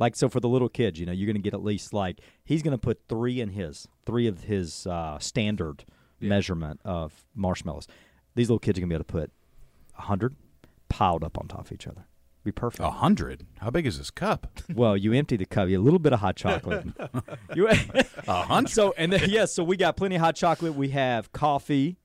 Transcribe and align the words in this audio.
Like 0.00 0.16
so 0.16 0.28
for 0.30 0.40
the 0.40 0.48
little 0.48 0.70
kids, 0.70 0.98
you 0.98 1.04
know, 1.04 1.12
you're 1.12 1.26
going 1.26 1.36
to 1.36 1.42
get 1.42 1.52
at 1.54 1.62
least 1.62 1.92
like 1.92 2.20
he's 2.42 2.62
going 2.62 2.72
to 2.72 2.78
put 2.78 3.02
three 3.08 3.38
in 3.40 3.50
his 3.50 3.86
three 4.06 4.26
of 4.26 4.44
his 4.44 4.86
uh, 4.86 5.18
standard 5.18 5.84
measurement 6.18 6.80
of 6.84 7.24
marshmallows. 7.34 7.86
These 8.34 8.48
little 8.48 8.58
kids 8.58 8.78
are 8.78 8.80
going 8.80 8.88
to 8.88 8.94
be 8.94 8.96
able 8.96 9.04
to 9.04 9.12
put 9.12 9.30
a 9.98 10.02
hundred 10.02 10.34
piled 10.88 11.22
up 11.22 11.36
on 11.38 11.48
top 11.48 11.66
of 11.66 11.72
each 11.72 11.86
other. 11.86 12.06
Be 12.44 12.50
perfect. 12.50 12.82
A 12.82 12.90
hundred. 12.90 13.46
How 13.58 13.68
big 13.68 13.86
is 13.86 13.98
this 13.98 14.10
cup? 14.10 14.46
Well, 14.74 14.96
you 14.96 15.12
empty 15.12 15.36
the 15.36 15.44
cup, 15.44 15.68
you 15.68 15.78
a 15.78 15.82
little 15.82 15.98
bit 15.98 16.14
of 16.14 16.20
hot 16.20 16.36
chocolate. 16.36 16.86
you, 17.54 17.68
A 18.26 18.42
hundred. 18.42 18.70
so 18.70 18.94
and 18.96 19.12
then 19.12 19.28
yes, 19.28 19.52
so 19.52 19.62
we 19.62 19.76
got 19.76 19.98
plenty 19.98 20.14
of 20.14 20.22
hot 20.22 20.34
chocolate. 20.34 20.74
We 20.74 20.88
have 20.90 21.30
coffee. 21.32 21.98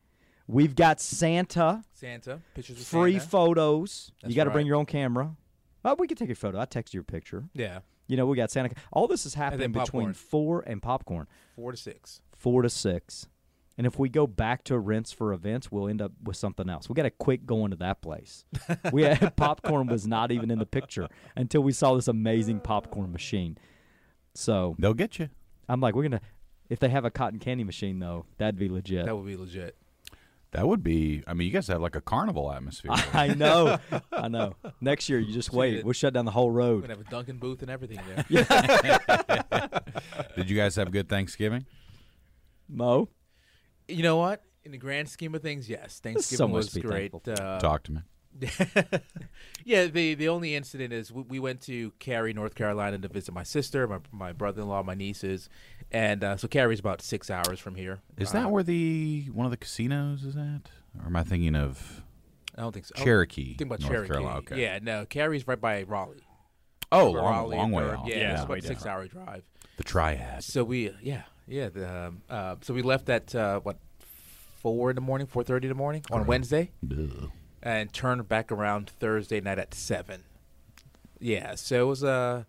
We've 0.48 0.76
got 0.76 1.00
Santa. 1.00 1.84
Santa 1.94 2.42
pictures 2.54 2.82
of 2.82 2.86
Free 2.86 3.14
Santa. 3.14 3.26
photos. 3.26 4.12
That's 4.22 4.32
you 4.32 4.36
got 4.36 4.44
to 4.44 4.52
bring 4.52 4.68
your 4.68 4.76
own 4.76 4.86
camera. 4.86 5.36
Oh, 5.86 5.96
we 5.98 6.08
can 6.08 6.18
take 6.18 6.32
a 6.32 6.36
photo. 6.36 6.60
I 6.60 6.66
text 6.66 6.94
you 6.94 7.00
a 7.02 7.04
picture. 7.04 7.46
yeah, 7.54 7.80
You 8.08 8.18
know, 8.18 8.26
we 8.26 8.36
got 8.36 8.50
Santa. 8.50 8.72
All 8.92 9.08
this 9.08 9.26
is 9.26 9.36
happening 9.36 9.72
between 9.72 9.86
popcorn. 9.86 10.14
four 10.16 10.64
and 10.66 10.82
popcorn, 10.82 11.28
four 11.56 11.72
to 11.72 11.78
six. 11.78 12.22
four 12.36 12.64
to 12.64 12.70
six. 12.70 13.28
And 13.78 13.86
if 13.86 14.00
we 14.00 14.08
go 14.10 14.26
back 14.26 14.64
to 14.66 14.80
rents 14.80 15.12
for 15.12 15.32
events, 15.34 15.70
we'll 15.70 15.88
end 15.88 16.02
up 16.02 16.14
with 16.24 16.38
something 16.38 16.70
else. 16.70 16.88
We 16.90 16.96
got 16.96 17.04
to 17.04 17.10
quit 17.12 17.46
going 17.46 17.72
to 17.72 17.78
that 17.78 18.02
place. 18.02 18.46
we 18.94 19.04
had 19.04 19.36
popcorn 19.36 19.88
was 19.88 20.08
not 20.08 20.32
even 20.32 20.50
in 20.50 20.60
the 20.60 20.66
picture 20.66 21.08
until 21.36 21.62
we 21.62 21.72
saw 21.74 21.94
this 21.94 22.08
amazing 22.08 22.62
popcorn 22.62 23.12
machine. 23.12 23.58
So 24.34 24.76
They'll 24.80 24.94
get 24.94 25.20
you. 25.20 25.30
I'm 25.68 25.82
like, 25.82 25.96
we're 25.96 26.04
gonna. 26.04 26.22
If 26.70 26.80
they 26.80 26.90
have 26.90 27.06
a 27.06 27.12
cotton 27.12 27.38
candy 27.38 27.64
machine, 27.64 28.00
though, 28.00 28.26
that'd 28.38 28.58
be 28.58 28.70
legit. 28.70 29.06
That 29.06 29.16
would 29.16 29.26
be 29.28 29.38
legit. 29.38 29.76
That 30.56 30.66
would 30.70 30.84
be. 30.84 31.22
I 31.28 31.34
mean, 31.34 31.48
you 31.48 31.52
guys 31.54 31.68
have 31.68 31.82
like 31.82 31.98
a 31.98 32.02
carnival 32.02 32.50
atmosphere. 32.50 32.92
I 33.14 33.28
know, 33.34 33.78
I 34.14 34.30
know. 34.30 34.56
Next 34.80 35.10
year, 35.10 35.20
you 35.20 35.34
just 35.34 35.52
wait. 35.52 35.74
it. 35.74 35.84
We'll 35.84 35.92
shut 35.92 36.14
down 36.14 36.24
the 36.24 36.32
whole 36.32 36.48
We're 36.50 36.60
road. 36.60 36.82
gonna 36.84 36.94
have 36.96 37.06
a 37.06 37.10
Dunkin' 37.10 37.40
booth 37.40 37.62
and 37.62 37.70
everything 37.70 38.00
there. 38.08 38.24
Did 40.38 40.50
you 40.50 40.56
guys 40.56 40.78
have 40.78 40.88
a 40.88 40.92
good 40.92 41.10
Thanksgiving? 41.10 41.66
Mo, 42.70 43.10
you 43.90 44.02
know 44.02 44.16
what? 44.16 44.44
In 44.64 44.72
the 44.72 44.78
grand 44.78 45.10
scheme 45.10 45.36
of 45.36 45.42
things, 45.42 45.70
yes, 45.70 46.00
Thanksgiving 46.00 46.52
much 46.54 46.74
was 46.74 46.74
great. 46.78 47.12
thankful 47.12 47.34
Uh, 47.46 47.60
Talk 47.60 47.84
to 47.84 47.92
me. 47.92 48.00
yeah, 49.66 49.86
the 49.88 50.14
the 50.16 50.30
only 50.30 50.56
incident 50.56 50.94
is 50.94 51.12
we, 51.12 51.22
we 51.24 51.40
went 51.40 51.62
to 51.64 51.92
Cary, 52.00 52.34
North 52.34 52.56
Carolina, 52.56 52.98
to 52.98 53.08
visit 53.10 53.34
my 53.34 53.44
sister, 53.44 53.88
my 53.88 54.00
my 54.12 54.32
brother 54.32 54.62
in 54.62 54.68
law, 54.70 54.84
my 54.84 54.94
nieces, 54.96 55.50
and 55.92 56.24
uh, 56.24 56.38
so 56.38 56.48
Cary's 56.48 56.80
about 56.80 57.02
six 57.02 57.30
hours 57.30 57.60
from 57.60 57.76
here. 57.76 58.00
Is 58.18 58.32
that 58.32 58.46
Uh, 58.46 58.50
where 58.50 58.64
the 58.64 59.28
one 59.34 59.46
of 59.46 59.52
the 59.52 59.58
casinos 59.58 60.24
is 60.24 60.36
at? 60.36 60.70
Or 61.00 61.06
am 61.08 61.16
I 61.16 61.24
thinking 61.24 61.56
of 61.56 62.04
I 62.58 62.62
don't 62.62 62.72
think 62.72 62.86
so. 62.86 62.96
Cherokee? 62.96 63.56
Think 63.58 63.70
about 63.70 63.82
North 63.82 63.92
Cherokee. 63.92 64.08
Carolina. 64.14 64.38
Okay. 64.40 64.62
Yeah, 64.62 64.80
no, 64.82 65.06
Cary's 65.06 65.46
right 65.48 65.60
by 65.60 65.84
Raleigh. 65.84 66.22
Oh, 66.92 67.12
long, 67.12 67.26
Raleigh 67.26 67.58
long 67.58 67.72
way 67.72 67.84
off. 67.84 68.08
Yeah, 68.08 68.16
Yeah, 68.16 68.34
it's 68.36 68.44
about 68.44 68.60
a 68.60 68.62
six 68.62 68.86
hour 68.86 69.06
drive. 69.08 69.44
The 69.78 69.84
triad. 69.84 70.44
So 70.44 70.64
we, 70.64 70.92
yeah, 71.02 71.24
yeah. 71.48 71.68
The, 71.70 72.08
um, 72.08 72.22
uh, 72.30 72.56
so 72.62 72.74
we 72.74 72.82
left 72.82 73.10
at 73.10 73.36
uh, 73.36 73.60
what 73.60 73.78
four 74.62 74.90
in 74.90 74.96
the 74.96 75.02
morning, 75.02 75.28
four 75.28 75.44
thirty 75.44 75.68
in 75.68 75.70
the 75.70 75.76
morning 75.76 76.04
on 76.12 76.26
Wednesday, 76.26 76.72
Ugh. 76.90 77.30
and 77.62 77.92
turned 77.92 78.28
back 78.30 78.52
around 78.54 78.90
Thursday 78.90 79.42
night 79.42 79.60
at 79.60 79.74
seven. 79.74 80.24
Yeah, 81.20 81.56
so 81.56 81.82
it 81.82 81.88
was 81.88 82.04
a 82.04 82.46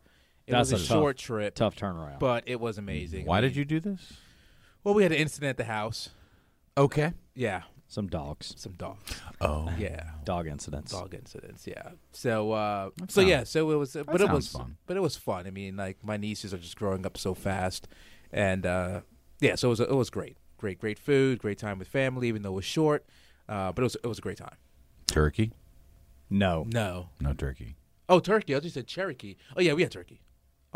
it 0.46 0.52
That's 0.52 0.70
was 0.72 0.82
a, 0.82 0.84
a 0.84 0.86
tough- 0.88 0.96
short 0.96 1.16
trip, 1.18 1.54
tough 1.54 1.76
turnaround. 1.76 2.18
but 2.20 2.44
it 2.46 2.60
was 2.60 2.78
amazing. 2.78 3.26
Why 3.26 3.38
I 3.38 3.40
did 3.40 3.56
you 3.56 3.64
do 3.64 3.80
this? 3.80 4.14
Well, 4.84 4.94
we 4.94 5.02
had 5.02 5.12
an 5.12 5.18
incident 5.18 5.50
at 5.50 5.56
the 5.56 5.64
house. 5.64 6.10
Okay. 6.78 7.12
Yeah, 7.34 7.62
Some 7.88 8.06
dogs, 8.08 8.54
some 8.56 8.72
dogs. 8.72 9.14
Oh, 9.40 9.70
Yeah, 9.78 10.10
dog 10.24 10.46
incidents. 10.46 10.92
dog 10.92 11.14
incidents. 11.14 11.66
Yeah. 11.66 11.90
So, 12.12 12.52
uh, 12.52 12.90
That 12.96 13.10
so 13.10 13.20
yeah, 13.22 13.44
so 13.44 13.70
it 13.70 13.76
was, 13.76 13.96
but 14.06 14.20
it 14.20 14.28
was 14.30 14.48
fun. 14.48 14.76
but 14.86 14.96
it 14.96 15.00
was 15.00 15.16
fun. 15.16 15.46
I 15.46 15.50
mean, 15.50 15.76
like 15.76 15.98
my 16.04 16.16
nieces 16.16 16.52
are 16.54 16.58
just 16.58 16.76
growing 16.76 17.04
up 17.06 17.16
so 17.18 17.34
fast, 17.34 17.88
and 18.32 18.64
uh, 18.66 19.00
yeah, 19.40 19.54
so 19.56 19.68
it 19.68 19.70
was 19.70 19.80
it 19.80 19.90
was 19.94 20.10
great, 20.10 20.36
great, 20.58 20.78
great 20.78 20.98
food, 20.98 21.38
great 21.38 21.58
time 21.58 21.78
with 21.78 21.88
family, 21.88 22.28
even 22.28 22.42
though 22.42 22.52
it 22.52 22.56
was 22.56 22.64
short, 22.64 23.04
uh, 23.48 23.72
but 23.72 23.82
it 23.82 23.84
was 23.84 23.96
it 23.96 24.06
was 24.06 24.18
a 24.18 24.22
great 24.22 24.38
time. 24.38 24.56
turkey? 25.06 25.52
No, 26.30 26.64
No, 26.68 27.10
No 27.20 27.32
turkey. 27.34 27.76
oh 28.08 28.20
turkey. 28.20 28.54
I 28.54 28.60
just 28.60 28.74
said 28.74 28.86
Cherokee. 28.86 29.36
Oh 29.56 29.60
yeah, 29.60 29.72
we 29.74 29.82
had 29.82 29.92
turkey. 29.92 30.20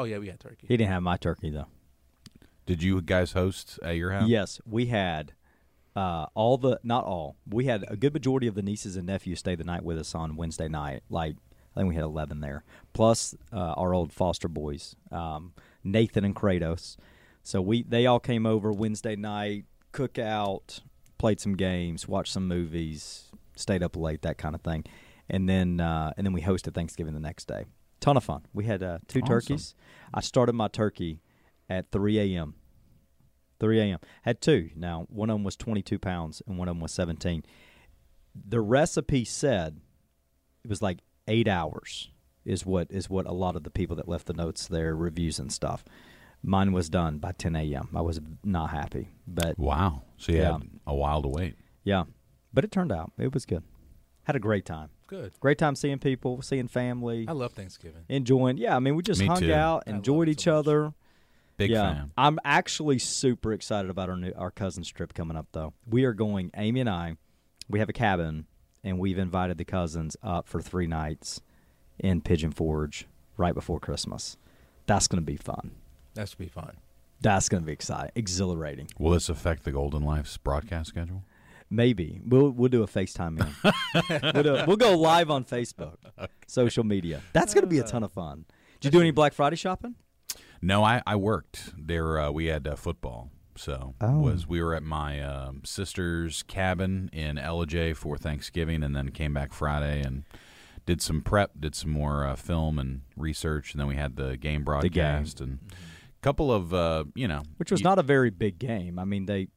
Oh 0.01 0.05
yeah, 0.05 0.17
we 0.17 0.29
had 0.29 0.41
turkey. 0.41 0.67
he 0.67 0.79
didn't 0.79 0.91
have 0.91 1.03
my 1.03 1.19
turkey 1.19 1.51
though. 1.51 1.67
Did 2.65 2.83
you 2.83 3.03
guys 3.03 3.33
host 3.33 3.79
at 3.83 3.97
your 3.97 4.13
house? 4.13 4.29
Yes, 4.29 4.59
we 4.65 4.87
had 4.87 5.33
uh, 5.95 6.27
all 6.35 6.57
the 6.57 6.81
not 6.83 7.05
all. 7.05 7.37
We 7.47 7.67
had 7.67 7.85
a 7.87 7.97
good 7.97 8.15
majority 8.15 8.47
of 8.47 8.55
the 8.55 8.63
nieces 8.63 8.97
and 8.97 9.07
nephews 9.07 9.41
stay 9.41 9.57
the 9.57 9.65
night 9.65 9.85
with 9.85 9.99
us 9.99 10.15
on 10.15 10.37
Wednesday 10.37 10.69
night. 10.69 11.03
Like 11.11 11.37
I 11.77 11.81
think 11.81 11.91
we 11.91 11.97
had 11.97 12.05
eleven 12.05 12.41
there, 12.41 12.65
plus 12.95 13.35
uh, 13.53 13.75
our 13.77 13.93
old 13.93 14.11
foster 14.11 14.49
boys, 14.49 14.97
um, 15.13 15.53
Nathan 15.85 16.25
and 16.25 16.35
Kratos. 16.35 16.97
So 17.43 17.61
we 17.61 17.83
they 17.83 18.07
all 18.07 18.21
came 18.21 18.47
over 18.47 18.73
Wednesday 18.73 19.17
night, 19.17 19.67
cook 19.93 20.19
out, 20.19 20.81
played 21.19 21.41
some 21.41 21.57
games, 21.57 22.09
watched 22.09 22.33
some 22.33 22.49
movies, 22.49 23.31
stayed 23.55 23.83
up 23.83 23.97
late, 23.97 24.23
that 24.23 24.39
kind 24.39 24.55
of 24.55 24.63
thing, 24.63 24.85
and 25.29 25.47
then 25.47 25.79
uh, 25.79 26.15
and 26.17 26.25
then 26.25 26.33
we 26.33 26.41
hosted 26.41 26.73
Thanksgiving 26.73 27.13
the 27.13 27.21
next 27.21 27.49
day. 27.49 27.67
Ton 28.01 28.17
of 28.17 28.25
fun. 28.25 28.43
We 28.53 28.65
had 28.65 28.83
uh, 28.83 28.99
two 29.09 29.21
Awesome. 29.21 29.29
turkeys. 29.29 29.75
I 30.15 30.21
started 30.21 30.55
my 30.55 30.69
turkey 30.69 31.21
at 31.69 31.91
3 31.93 32.19
a.m. 32.19 32.55
3 33.61 33.79
a.m. 33.81 33.99
Had 34.23 34.41
two. 34.41 34.71
Now, 34.75 35.07
one 35.11 35.29
of 35.31 35.35
them 35.35 35.45
was 35.45 35.57
22 35.57 35.99
pounds 35.99 36.41
and 36.47 36.57
one 36.59 36.69
of 36.69 36.75
them 36.77 36.81
was 36.81 36.93
17. 36.93 37.45
The 38.49 38.61
recipe 38.61 39.25
said 39.25 39.81
it 40.65 40.69
was 40.71 40.81
like 40.81 40.99
eight 41.29 41.47
hours 41.49 42.11
is 42.45 42.65
what 42.65 42.87
is 42.91 43.11
what 43.11 43.27
a 43.27 43.33
lot 43.33 43.55
of 43.57 43.65
the 43.65 43.71
people 43.71 43.97
that 43.97 44.09
left 44.09 44.27
the 44.27 44.33
notes 44.33 44.67
there, 44.67 44.97
reviews 44.97 45.39
and 45.39 45.53
stuff. 45.53 45.85
Mine 46.43 46.73
was 46.73 46.89
done 46.89 47.19
by 47.19 47.33
10 47.33 47.55
a.m. 47.55 47.91
I 47.95 48.01
was 48.01 48.19
not 48.43 48.71
happy, 48.71 49.11
but 49.27 49.59
Wow. 49.59 50.05
So 50.17 50.33
you 50.33 50.39
Yeah. 50.39 50.53
had 50.55 50.71
a 50.87 50.95
while 50.95 51.21
to 51.21 51.29
wait. 51.29 51.57
yeah, 51.85 52.05
but 52.55 52.65
it 52.65 52.73
turned 52.73 52.93
out 52.93 53.13
it 53.19 53.35
was 53.35 53.45
good. 53.45 53.63
Had 54.23 54.37
a 54.37 54.41
great 54.41 54.65
time. 54.65 54.89
Good. 55.11 55.33
Great 55.41 55.59
time 55.59 55.75
seeing 55.75 55.99
people, 55.99 56.41
seeing 56.41 56.69
family, 56.69 57.27
I 57.29 57.33
love 57.33 57.53
Thanksgiving. 57.53 58.05
enjoying. 58.09 58.59
Yeah, 58.59 58.77
I 58.77 58.79
mean, 58.79 58.95
we 58.95 59.03
just 59.03 59.21
Me 59.21 59.27
hung 59.27 59.41
too. 59.41 59.53
out, 59.53 59.83
I 59.89 59.91
enjoyed 59.91 60.29
each 60.29 60.45
so 60.45 60.57
other. 60.57 60.95
Big 61.57 61.73
yeah, 61.73 61.93
fan. 61.93 62.13
I'm 62.17 62.39
actually 62.45 63.01
super 63.01 63.53
excited 63.53 63.91
about 63.91 64.09
our 64.09 64.17
new 64.17 64.33
our 64.37 64.53
cousins 64.53 64.89
trip 64.89 65.13
coming 65.13 65.37
up 65.37 65.49
though. 65.51 65.75
We 65.85 66.05
are 66.05 66.13
going 66.13 66.53
Amy 66.57 66.79
and 66.79 66.89
I, 66.89 67.17
we 67.69 67.81
have 67.81 67.89
a 67.89 67.93
cabin 67.93 68.47
and 68.85 69.01
we've 69.01 69.19
invited 69.19 69.59
the 69.59 69.65
cousins 69.65 70.17
up 70.23 70.47
for 70.47 70.63
3 70.63 70.87
nights 70.87 71.43
in 71.99 72.21
Pigeon 72.21 72.53
Forge 72.53 73.07
right 73.37 73.53
before 73.53 73.81
Christmas. 73.81 74.37
That's 74.87 75.09
going 75.09 75.21
to 75.21 75.27
be 75.27 75.37
fun. 75.37 75.73
That 76.15 76.29
should 76.29 76.39
be 76.39 76.49
fun. 76.49 76.77
That's 77.21 77.49
going 77.49 77.63
to 77.63 77.67
be 77.67 77.73
exciting, 77.73 78.13
exhilarating. 78.15 78.89
Will 78.99 79.11
this 79.11 79.29
affect 79.29 79.65
the 79.65 79.73
Golden 79.73 80.03
Life's 80.03 80.37
broadcast 80.39 80.89
schedule? 80.89 81.25
Maybe 81.71 82.21
we'll 82.27 82.51
we'll 82.51 82.69
do 82.69 82.83
a 82.83 82.87
FaceTime 82.89 83.41
in. 83.41 83.73
we'll, 84.35 84.43
do, 84.43 84.65
we'll 84.67 84.77
go 84.77 84.99
live 84.99 85.31
on 85.31 85.45
Facebook, 85.45 85.97
social 86.47 86.85
media. 86.85 87.21
That's 87.33 87.55
going 87.55 87.63
to 87.63 87.69
be 87.71 87.79
a 87.79 87.85
ton 87.85 88.03
of 88.03 88.13
fun. 88.13 88.45
Did 88.81 88.93
you 88.93 88.99
do 88.99 89.01
any 89.01 89.13
Black 89.13 89.33
Friday 89.35 89.57
shopping? 89.57 89.95
No, 90.63 90.83
I, 90.85 91.03
I 91.07 91.17
worked. 91.17 91.73
There 91.79 92.19
uh, 92.19 92.31
we 92.31 92.47
had 92.47 92.67
uh, 92.67 92.75
football. 92.77 93.31
So 93.57 93.95
Oh. 94.01 94.21
was 94.21 94.47
we 94.49 94.63
were 94.63 94.75
at 94.75 94.83
my 94.83 95.21
um, 95.21 95.63
sister's 95.65 96.43
cabin 96.45 97.09
in 97.13 97.37
Ellijay 97.37 97.95
for 97.95 98.17
Thanksgiving, 98.17 98.83
and 98.83 98.97
then 98.97 99.11
came 99.11 99.33
back 99.35 99.53
Friday 99.53 100.01
and 100.03 100.25
did 100.87 101.01
some 101.03 101.21
prep, 101.23 101.53
did 101.61 101.75
some 101.75 101.91
more 101.91 102.25
uh, 102.27 102.37
film 102.37 102.79
and 102.79 103.03
research, 103.17 103.73
and 103.73 103.81
then 103.81 103.87
we 103.87 103.97
had 103.97 104.17
the 104.17 104.37
game 104.37 104.65
broadcast 104.65 105.41
and 105.41 105.59
a 105.71 106.21
couple 106.23 106.51
of 106.53 106.73
uh, 106.75 107.05
you 107.15 107.29
know, 107.29 107.43
Which 107.59 107.71
was 107.71 107.83
y- 107.83 107.89
not 107.91 107.99
a 107.99 108.03
very 108.03 108.31
big 108.31 108.59
game. 108.59 108.99
I 108.99 109.05
mean, 109.05 109.27
they 109.27 109.49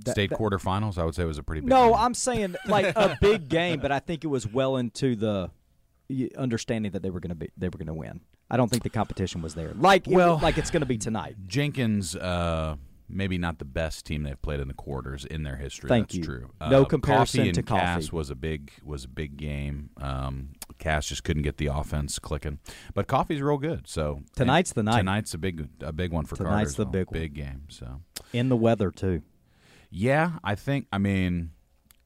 that- 0.00 0.12
state 0.12 0.30
that- 0.30 0.38
quarterfinals. 0.38 0.98
I 0.98 1.04
would 1.04 1.14
say 1.14 1.24
was 1.24 1.38
a 1.38 1.42
pretty 1.42 1.60
big. 1.60 1.70
No, 1.70 1.90
game. 1.90 1.98
I'm 1.98 2.14
saying 2.14 2.56
like 2.66 2.86
a 2.96 3.16
big 3.20 3.48
game, 3.48 3.80
but 3.80 3.92
I 3.92 3.98
think 4.00 4.24
it 4.24 4.28
was 4.28 4.46
well 4.46 4.76
into 4.76 5.14
the 5.16 5.50
understanding 6.36 6.92
that 6.92 7.02
they 7.02 7.10
were 7.10 7.20
going 7.20 7.30
to 7.30 7.34
be 7.34 7.48
they 7.56 7.68
were 7.68 7.78
going 7.78 7.86
to 7.86 7.94
win. 7.94 8.20
I 8.50 8.56
don't 8.56 8.68
think 8.70 8.82
the 8.82 8.90
competition 8.90 9.40
was 9.42 9.54
there. 9.54 9.72
Like 9.74 10.06
it- 10.06 10.14
Well- 10.14 10.38
like 10.42 10.58
it's 10.58 10.70
going 10.70 10.82
to 10.82 10.86
be 10.86 10.98
tonight. 10.98 11.36
Jenkins. 11.46 12.14
Uh, 12.16 12.76
Maybe 13.06 13.36
not 13.36 13.58
the 13.58 13.66
best 13.66 14.06
team 14.06 14.22
they've 14.22 14.40
played 14.40 14.60
in 14.60 14.66
the 14.66 14.72
quarters 14.72 15.26
in 15.26 15.42
their 15.42 15.56
history. 15.56 15.88
Thank 15.88 16.06
That's 16.08 16.14
you. 16.16 16.24
true. 16.24 16.50
No 16.70 16.82
Uh, 16.82 16.84
comparison 16.86 17.40
Coffee 17.40 17.52
to 17.52 17.60
and 17.60 17.66
Cass 17.68 18.04
Coffee. 18.06 18.16
was 18.16 18.30
a 18.30 18.34
big 18.34 18.72
was 18.82 19.04
a 19.04 19.08
big 19.08 19.36
game. 19.36 19.90
Um, 20.00 20.48
Cass 20.78 21.06
just 21.08 21.22
couldn't 21.22 21.42
get 21.42 21.58
the 21.58 21.66
offense 21.66 22.18
clicking, 22.18 22.60
but 22.94 23.06
Coffee's 23.06 23.42
real 23.42 23.58
good. 23.58 23.86
So 23.86 24.22
Tonight's 24.34 24.72
the 24.72 24.82
night. 24.82 24.96
Tonight's 24.96 25.34
a 25.34 25.38
big 25.38 25.68
a 25.82 25.92
big 25.92 26.12
one 26.12 26.24
for 26.24 26.36
Tonight's 26.36 26.76
the 26.76 26.86
big 26.86 27.08
one. 27.10 27.12
big 27.20 27.34
game. 27.34 27.64
So 27.68 28.00
In 28.32 28.48
the 28.48 28.56
weather 28.56 28.90
too. 28.90 29.20
Yeah, 29.94 30.32
I 30.42 30.54
think 30.54 30.86
I 30.92 30.98
mean 30.98 31.50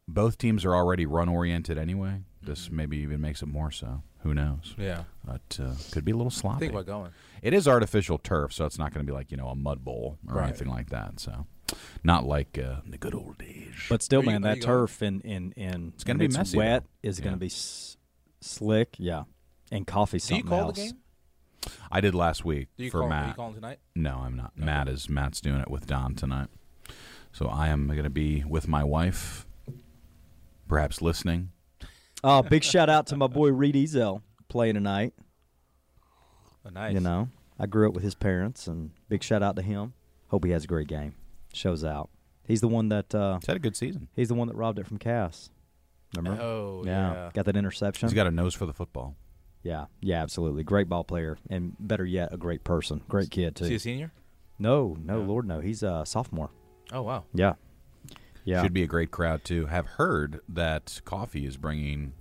both 0.07 0.39
teams 0.39 0.65
are 0.65 0.75
already 0.75 1.07
run 1.07 1.29
oriented 1.29 1.79
anyway. 1.79 2.09
Mm-hmm. 2.43 2.47
This 2.51 2.71
maybe 2.71 2.99
even 2.99 3.21
makes 3.21 3.43
it 3.43 3.47
more 3.47 3.71
so. 3.71 4.03
Who 4.23 4.35
knows? 4.35 4.75
Yeah. 4.79 5.05
But 5.25 5.59
uh, 5.63 5.73
could 5.93 6.05
be 6.05 6.13
a 6.13 6.17
little 6.17 6.31
sloppy. 6.31 6.61
Think 6.61 6.73
about 6.73 6.87
going. 6.87 7.11
It 7.43 7.53
is 7.55 7.69
artificial 7.69 8.19
turf, 8.19 8.53
so 8.53 8.65
it's 8.65 8.79
not 8.79 8.93
going 8.93 9.05
to 9.07 9.11
be 9.11 9.15
like 9.15 9.31
you 9.31 9.37
know 9.37 9.49
a 9.49 9.55
mud 9.55 9.85
bowl 9.85 10.19
or 10.29 10.37
Right. 10.37 10.49
anything 10.49 10.69
like 10.69 10.91
that. 10.91 11.21
So 11.21 11.47
not 12.03 12.25
like 12.27 12.59
uh, 12.59 12.81
the 12.87 12.99
good 12.99 13.15
old 13.15 13.39
days. 13.39 13.75
But 13.89 14.03
still, 14.03 14.21
Are 14.21 14.25
man, 14.25 14.37
are 14.45 14.49
that 14.49 14.57
you 14.59 14.63
going? 14.63 14.79
turf 14.81 15.03
in 15.03 15.21
in 15.23 15.53
in 15.53 15.93
It's 15.95 16.05
gonna 16.05 16.19
be 16.19 16.29
messy, 16.29 16.57
Wet 16.59 16.85
though. 17.03 17.09
is 17.09 17.21
going 17.21 17.35
to 17.35 17.39
be 17.39 17.47
s- 17.47 17.97
slick. 18.41 18.97
Yeah, 18.99 19.25
and 19.71 19.87
coffee 19.87 20.19
Do 20.19 20.35
you 20.35 20.41
something 20.41 20.47
call 20.49 20.61
else. 20.61 20.77
the 20.77 20.83
game? 20.93 20.99
I 21.91 22.01
did 22.01 22.15
last 22.15 22.45
week 22.45 22.69
Do 22.79 22.85
you 22.85 22.91
for 22.91 23.01
call? 23.01 23.09
Are 23.13 23.21
you 23.21 23.27
Matt. 23.27 23.37
calling 23.37 23.55
tonight? 23.55 23.79
No, 23.95 24.19
I'm 24.25 24.37
not. 24.37 24.57
Matt 24.57 24.89
is 24.89 25.09
Matt's 25.09 25.41
doing 25.41 25.61
it 25.61 25.71
with 25.71 25.87
Don 25.87 26.15
tonight. 26.15 26.49
So 27.39 27.47
I 27.47 27.69
am 27.69 27.87
going 27.87 28.03
to 28.03 28.11
be 28.11 28.43
with 28.49 28.67
my 28.67 28.83
wife, 28.83 29.47
perhaps 30.67 31.01
listening. 31.01 31.53
Oh, 32.25 32.43
big 32.43 32.65
shout 32.65 32.91
out 32.91 33.07
to 33.07 33.17
my 33.17 33.29
boy 33.29 33.51
Reed 33.53 33.77
Ezel 33.77 34.23
playing 34.49 34.75
tonight. 34.75 35.15
Oh, 36.67 36.71
nice. 36.71 36.95
You 36.95 36.99
know, 36.99 37.29
I 37.57 37.67
grew 37.67 37.87
up 37.87 37.95
with 37.95 38.03
his 38.03 38.17
parents, 38.17 38.67
and 38.67 38.91
big 39.09 39.23
shout 39.23 39.41
out 39.45 39.55
to 39.55 39.63
him. 39.63 39.93
Hope 40.27 40.45
he 40.45 40.51
has 40.51 40.65
a 40.65 40.67
great 40.67 40.89
game. 40.89 41.15
Shows 41.53 41.85
out. 41.85 42.11
He's 42.45 42.61
the 42.61 42.67
one 42.67 42.89
that 42.89 43.15
uh, 43.15 43.39
He's 43.39 43.47
had 43.47 43.55
a 43.55 43.61
good 43.61 43.77
season. 43.77 44.09
he's 44.17 44.27
the 44.27 44.35
one 44.35 44.49
that 44.49 44.57
robbed 44.57 44.81
it 44.81 44.89
from 44.89 44.99
Cass. 44.99 45.51
Remember? 46.17 46.43
Oh 46.43 46.83
yeah. 46.85 47.31
got 47.35 47.45
that 47.45 47.57
interception. 47.57 48.09
He's 48.09 48.17
got 48.17 48.27
a 48.27 48.33
nose 48.33 48.55
for 48.55 48.67
the 48.67 48.75
football. 48.75 49.15
yeah, 49.63 49.85
yeah, 50.01 50.21
absolutely. 50.25 50.65
Great 50.65 50.89
ball 50.89 51.05
player, 51.05 51.39
and 51.49 51.77
better 51.79 52.05
yet, 52.05 52.33
a 52.33 52.37
great 52.37 52.65
person. 52.65 53.01
Great 53.09 53.31
kid 53.31 53.61
Is 53.61 53.69
he 53.69 53.75
too. 53.75 53.77
a 53.77 53.79
senior? 53.79 54.13
No, 54.59 54.97
no, 55.01 55.21
Yeah. 55.21 55.27
Lord, 55.27 55.47
no. 55.47 55.61
He's 55.61 55.85
a 55.85 56.03
sophomore. 56.05 56.51
Oh 56.93 57.03
wow. 57.03 57.25
Yeah, 57.35 57.55
yeah. 58.45 58.63
Should 58.63 58.73
be 58.73 58.83
a 58.83 58.87
great 58.87 59.11
crowd 59.11 59.45
too. 59.45 59.67
Have 59.67 59.87
heard 59.87 60.41
that 60.49 61.01
Coffee 61.05 61.47
is 61.47 61.57
bringing 61.57 62.15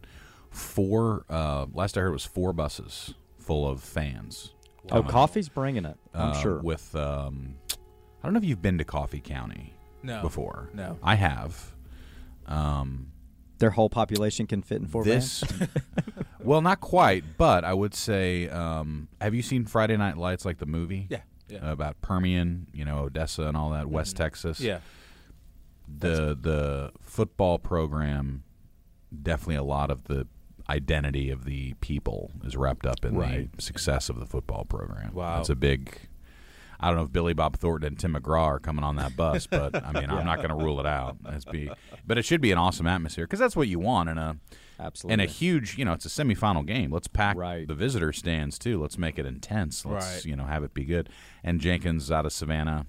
four. 0.49 1.25
Uh, 1.29 1.67
last 1.73 1.97
I 1.97 2.01
heard 2.01 2.11
was 2.13 2.25
four 2.25 2.53
buses 2.53 3.13
full 3.39 3.67
of 3.67 3.81
fans. 3.81 4.53
oh, 4.85 4.89
coming, 4.89 5.07
coffee's 5.11 5.49
bringing 5.49 5.85
it. 5.85 5.97
I'm 6.13 6.31
uh, 6.31 6.41
sure. 6.41 6.59
With 6.59 6.93
um, 6.95 7.55
I 7.71 8.27
don't 8.27 8.33
know 8.33 8.39
if 8.39 8.45
you've 8.45 8.61
been 8.61 8.77
to 8.79 8.83
Coffee 8.83 9.21
County 9.21 9.73
No. 10.03 10.21
before. 10.21 10.69
No. 10.73 10.97
I 11.01 11.15
have. 11.15 11.73
Um, 12.45 13.11
Their 13.59 13.69
whole 13.69 13.89
population 13.89 14.47
can 14.47 14.61
fit 14.61 14.81
in 14.81 14.87
four 14.87 15.03
this, 15.03 15.41
vans. 15.41 15.71
well, 16.39 16.61
not 16.61 16.81
quite, 16.81 17.23
but 17.37 17.63
I 17.63 17.73
would 17.73 17.93
say, 17.93 18.49
um, 18.49 19.07
have 19.21 19.33
you 19.33 19.41
seen 19.41 19.65
Friday 19.65 19.95
Night 19.97 20.17
Lights, 20.17 20.45
like 20.45 20.57
the 20.57 20.65
movie? 20.65 21.07
Yeah. 21.09 21.21
Yeah. 21.49 21.59
Uh, 21.69 21.71
about 21.71 22.01
Permian, 22.01 22.67
you 22.73 22.83
know, 22.83 22.99
Odessa 22.99 23.43
and 23.43 23.55
all 23.55 23.69
that, 23.71 23.85
mm-hmm. 23.85 23.93
West 23.93 24.15
Texas. 24.17 24.59
yeah. 24.59 24.79
the 25.87 26.37
the 26.39 26.91
football 27.01 27.57
program 27.57 28.43
definitely 29.23 29.55
a 29.55 29.63
lot 29.63 29.89
of 29.89 30.03
the 30.05 30.27
identity 30.69 31.29
of 31.29 31.45
the 31.45 31.73
people 31.75 32.31
is 32.43 32.57
wrapped 32.57 32.85
up 32.85 33.05
in 33.05 33.15
Right. 33.15 33.49
the 33.55 33.61
success 33.61 34.09
of 34.09 34.19
the 34.19 34.25
football 34.25 34.65
program. 34.65 35.13
Wow. 35.13 35.39
it's 35.39 35.49
a 35.49 35.55
big. 35.55 35.97
I 36.79 36.87
don't 36.87 36.97
know 36.97 37.03
if 37.03 37.11
Billy 37.11 37.33
Bob 37.33 37.57
Thornton 37.57 37.87
and 37.87 37.99
Tim 37.99 38.13
McGraw 38.13 38.43
are 38.43 38.59
coming 38.59 38.83
on 38.83 38.95
that 38.97 39.15
bus, 39.15 39.47
but 39.47 39.75
I 39.75 39.91
mean, 39.91 40.09
I'm 40.09 40.25
not 40.31 40.37
going 40.37 40.49
to 40.49 40.55
rule 40.55 40.79
it 40.79 40.85
out. 40.85 41.17
It's 41.27 41.45
be, 41.45 41.69
but 42.05 42.17
it 42.17 42.23
should 42.25 42.41
be 42.41 42.51
an 42.51 42.57
awesome 42.57 42.85
atmosphere 42.87 43.25
because 43.25 43.39
that's 43.39 43.55
what 43.55 43.67
you 43.67 43.79
want 43.79 44.09
in 44.09 44.17
a 44.17 44.37
Absolutely. 44.79 45.13
in 45.15 45.19
a 45.21 45.25
huge, 45.25 45.77
you 45.77 45.85
know, 45.85 45.93
it's 45.93 46.05
a 46.05 46.09
semifinal 46.09 46.65
game. 46.65 46.91
Let's 46.91 47.07
pack 47.07 47.35
Right. 47.35 47.67
the 47.67 47.73
visitor 47.73 48.13
stands 48.13 48.59
too. 48.59 48.79
Let's 48.79 48.97
make 48.97 49.17
it 49.17 49.25
intense. 49.25 49.85
Let's 49.85 50.05
Right. 50.17 50.25
you 50.25 50.35
know 50.35 50.45
have 50.45 50.63
it 50.63 50.73
be 50.75 50.85
good. 50.85 51.09
And 51.43 51.59
Jenkins 51.59 52.11
out 52.11 52.25
of 52.27 52.31
Savannah 52.33 52.85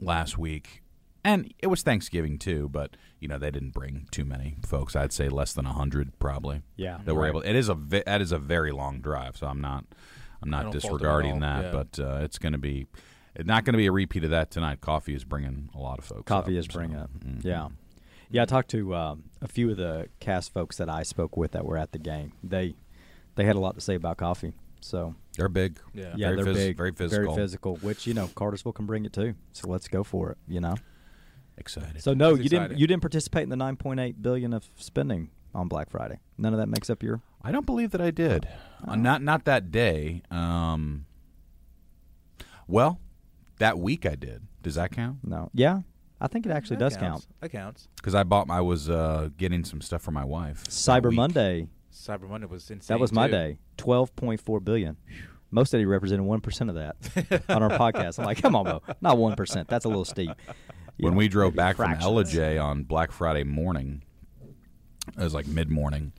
last 0.00 0.38
week, 0.38 0.82
and 1.24 1.52
it 1.58 1.66
was 1.66 1.82
Thanksgiving 1.82 2.38
too, 2.38 2.68
but 2.68 2.96
you 3.18 3.26
know 3.28 3.38
they 3.38 3.50
didn't 3.50 3.70
bring 3.74 4.06
too 4.10 4.24
many 4.24 4.56
folks. 4.64 4.94
I'd 4.96 5.12
say 5.12 5.28
less 5.28 5.52
than 5.52 5.64
hundred 5.64 6.18
probably. 6.18 6.62
Yeah, 6.76 6.98
that 7.04 7.14
were 7.14 7.26
able. 7.26 7.40
It 7.42 7.54
is 7.56 7.68
a 7.68 7.74
that 7.74 8.20
is 8.22 8.30
a 8.32 8.38
very 8.38 8.70
long 8.72 9.00
drive, 9.00 9.36
so 9.36 9.46
I'm 9.48 9.60
not 9.60 9.84
I'm 10.42 10.50
not 10.50 10.62
don't 10.64 10.72
fault 10.72 10.74
it 10.74 10.76
at 10.78 10.82
disregarding 10.82 11.40
that, 11.40 11.64
Yeah. 11.64 11.70
but 11.72 11.98
uh, 12.00 12.18
it's 12.24 12.38
going 12.38 12.52
to 12.52 12.58
be. 12.58 12.86
Not 13.44 13.64
going 13.64 13.74
to 13.74 13.78
be 13.78 13.86
a 13.86 13.92
repeat 13.92 14.24
of 14.24 14.30
that 14.30 14.50
tonight. 14.50 14.80
Coffee 14.80 15.14
is 15.14 15.22
bringing 15.22 15.70
a 15.74 15.78
lot 15.78 15.98
of 16.00 16.04
folks. 16.04 16.24
Coffee 16.24 16.56
up, 16.56 16.60
is 16.60 16.66
bringing 16.66 16.96
so, 16.96 17.04
it. 17.04 17.20
mhm. 17.26 17.44
Yeah. 17.44 17.68
Yeah, 18.32 18.42
I 18.42 18.44
talked 18.44 18.70
to 18.70 18.94
um, 18.94 19.24
a 19.40 19.46
few 19.48 19.70
of 19.70 19.76
the 19.76 20.08
Cass 20.18 20.48
folks 20.48 20.76
that 20.78 20.88
I 20.88 21.04
spoke 21.04 21.36
with 21.36 21.52
that 21.52 21.64
were 21.64 21.76
at 21.76 21.92
the 21.92 21.98
game. 21.98 22.32
They 22.42 22.74
they 23.36 23.44
had 23.44 23.54
a 23.56 23.60
lot 23.60 23.76
to 23.76 23.80
say 23.80 23.94
about 23.94 24.16
coffee. 24.16 24.52
So 24.80 25.14
They're 25.36 25.48
big. 25.48 25.78
Yeah. 25.94 26.14
yeah, 26.16 26.30
very 26.30 26.42
they're 26.42 26.52
phys- 26.52 26.56
big, 26.56 26.76
very 26.76 26.92
physical. 26.92 27.34
very 27.34 27.44
physical. 27.44 27.76
Which 27.76 28.06
you 28.06 28.14
know, 28.14 28.28
Cartersville 28.34 28.72
can 28.72 28.86
bring 28.86 29.04
it 29.04 29.12
too. 29.12 29.34
So 29.52 29.68
let's 29.68 29.86
go 29.88 30.02
for 30.02 30.32
it. 30.32 30.38
You 30.48 30.60
know. 30.60 30.74
Excited. 31.56 32.02
So 32.02 32.14
no, 32.14 32.30
That's 32.32 32.44
you 32.44 32.48
didn't. 32.50 32.78
You 32.78 32.86
didn't 32.86 33.02
participate 33.02 33.42
in 33.44 33.48
the 33.50 33.56
9.8 33.56 34.14
billion 34.22 34.52
of 34.52 34.66
spending 34.76 35.30
on 35.54 35.68
Black 35.68 35.90
Friday. 35.90 36.18
None 36.38 36.52
of 36.52 36.58
that 36.58 36.68
makes 36.68 36.90
up 36.90 37.02
your. 37.02 37.20
I 37.42 37.52
don't 37.52 37.66
believe 37.66 37.90
that 37.92 38.00
I 38.00 38.10
did. 38.10 38.48
Uh, 38.86 38.96
not 38.96 39.22
not 39.22 39.44
that 39.44 39.70
day. 39.70 40.22
Um, 40.30 41.06
well, 42.66 43.00
that 43.58 43.78
week 43.78 44.06
I 44.06 44.14
did. 44.14 44.42
Does 44.62 44.74
that 44.76 44.92
count? 44.92 45.18
No. 45.24 45.50
Yeah, 45.54 45.80
I 46.20 46.28
think 46.28 46.46
it 46.46 46.52
actually 46.52 46.76
That 46.76 46.90
does 46.90 46.96
counts. 46.96 47.26
count. 47.26 47.40
That 47.40 47.48
counts. 47.50 47.88
Because 47.96 48.14
I 48.14 48.22
bought. 48.22 48.50
I 48.50 48.60
was 48.60 48.88
uh, 48.90 49.30
getting 49.36 49.64
some 49.64 49.80
stuff 49.80 50.02
for 50.02 50.10
my 50.12 50.24
wife. 50.24 50.64
Cyber. 50.64 51.12
Monday. 51.12 51.68
Cyber 51.92 52.28
Monday 52.28 52.46
was 52.46 52.70
insane. 52.70 52.94
That 52.94 53.00
was 53.00 53.12
my 53.12 53.26
too. 53.26 53.32
day. 53.32 53.58
12.4 53.78 54.64
billion. 54.64 54.96
Most 55.50 55.74
of 55.74 55.80
you 55.80 55.88
represented 55.88 56.24
one 56.24 56.40
percent 56.40 56.70
of 56.70 56.76
that 56.76 57.42
on 57.48 57.62
our 57.62 57.70
podcast. 57.70 58.18
I'm 58.20 58.24
like, 58.24 58.40
come 58.40 58.54
on, 58.54 58.64
Bo, 58.64 58.82
not 59.00 59.18
one 59.18 59.34
percent. 59.34 59.66
That's 59.66 59.84
a 59.84 59.88
little 59.88 60.04
steep. 60.04 60.30
You 60.96 61.04
When 61.06 61.14
know, 61.14 61.18
we 61.18 61.26
drove 61.28 61.54
maybe 61.54 61.56
back 61.56 61.76
from 61.76 61.86
fractions. 61.86 62.08
Ellijay 62.34 62.62
on 62.62 62.84
Black 62.84 63.10
Friday 63.10 63.42
morning, 63.42 64.04
it 65.16 65.22
was 65.22 65.34
like 65.34 65.46
mid 65.46 65.70
morning, 65.70 66.12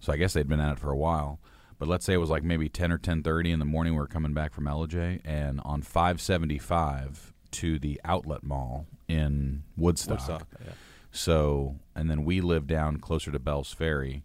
so 0.00 0.12
I 0.12 0.16
guess 0.16 0.32
they'd 0.32 0.48
been 0.48 0.60
at 0.60 0.72
it 0.72 0.78
for 0.78 0.90
a 0.90 0.96
while. 0.96 1.40
But 1.78 1.88
let's 1.88 2.04
say 2.04 2.14
it 2.14 2.18
was 2.18 2.30
like 2.30 2.44
maybe 2.44 2.68
ten 2.68 2.92
or 2.92 2.98
ten 2.98 3.22
thirty 3.22 3.50
in 3.50 3.58
the 3.58 3.64
morning. 3.64 3.94
We 3.94 3.98
were 3.98 4.06
coming 4.06 4.34
back 4.34 4.52
from 4.52 4.64
Ellijay, 4.64 5.20
and 5.24 5.60
on 5.64 5.82
five 5.82 6.20
seventy 6.20 6.58
five 6.58 7.32
to 7.52 7.78
the 7.78 8.00
outlet 8.04 8.42
mall 8.42 8.86
in 9.08 9.62
Woodstock. 9.76 10.18
Woodstock. 10.18 10.48
Yeah. 10.64 10.72
So, 11.12 11.76
and 11.94 12.10
then 12.10 12.24
we 12.24 12.40
live 12.40 12.66
down 12.66 12.96
closer 12.98 13.30
to 13.30 13.38
Bell's 13.38 13.72
Ferry, 13.72 14.24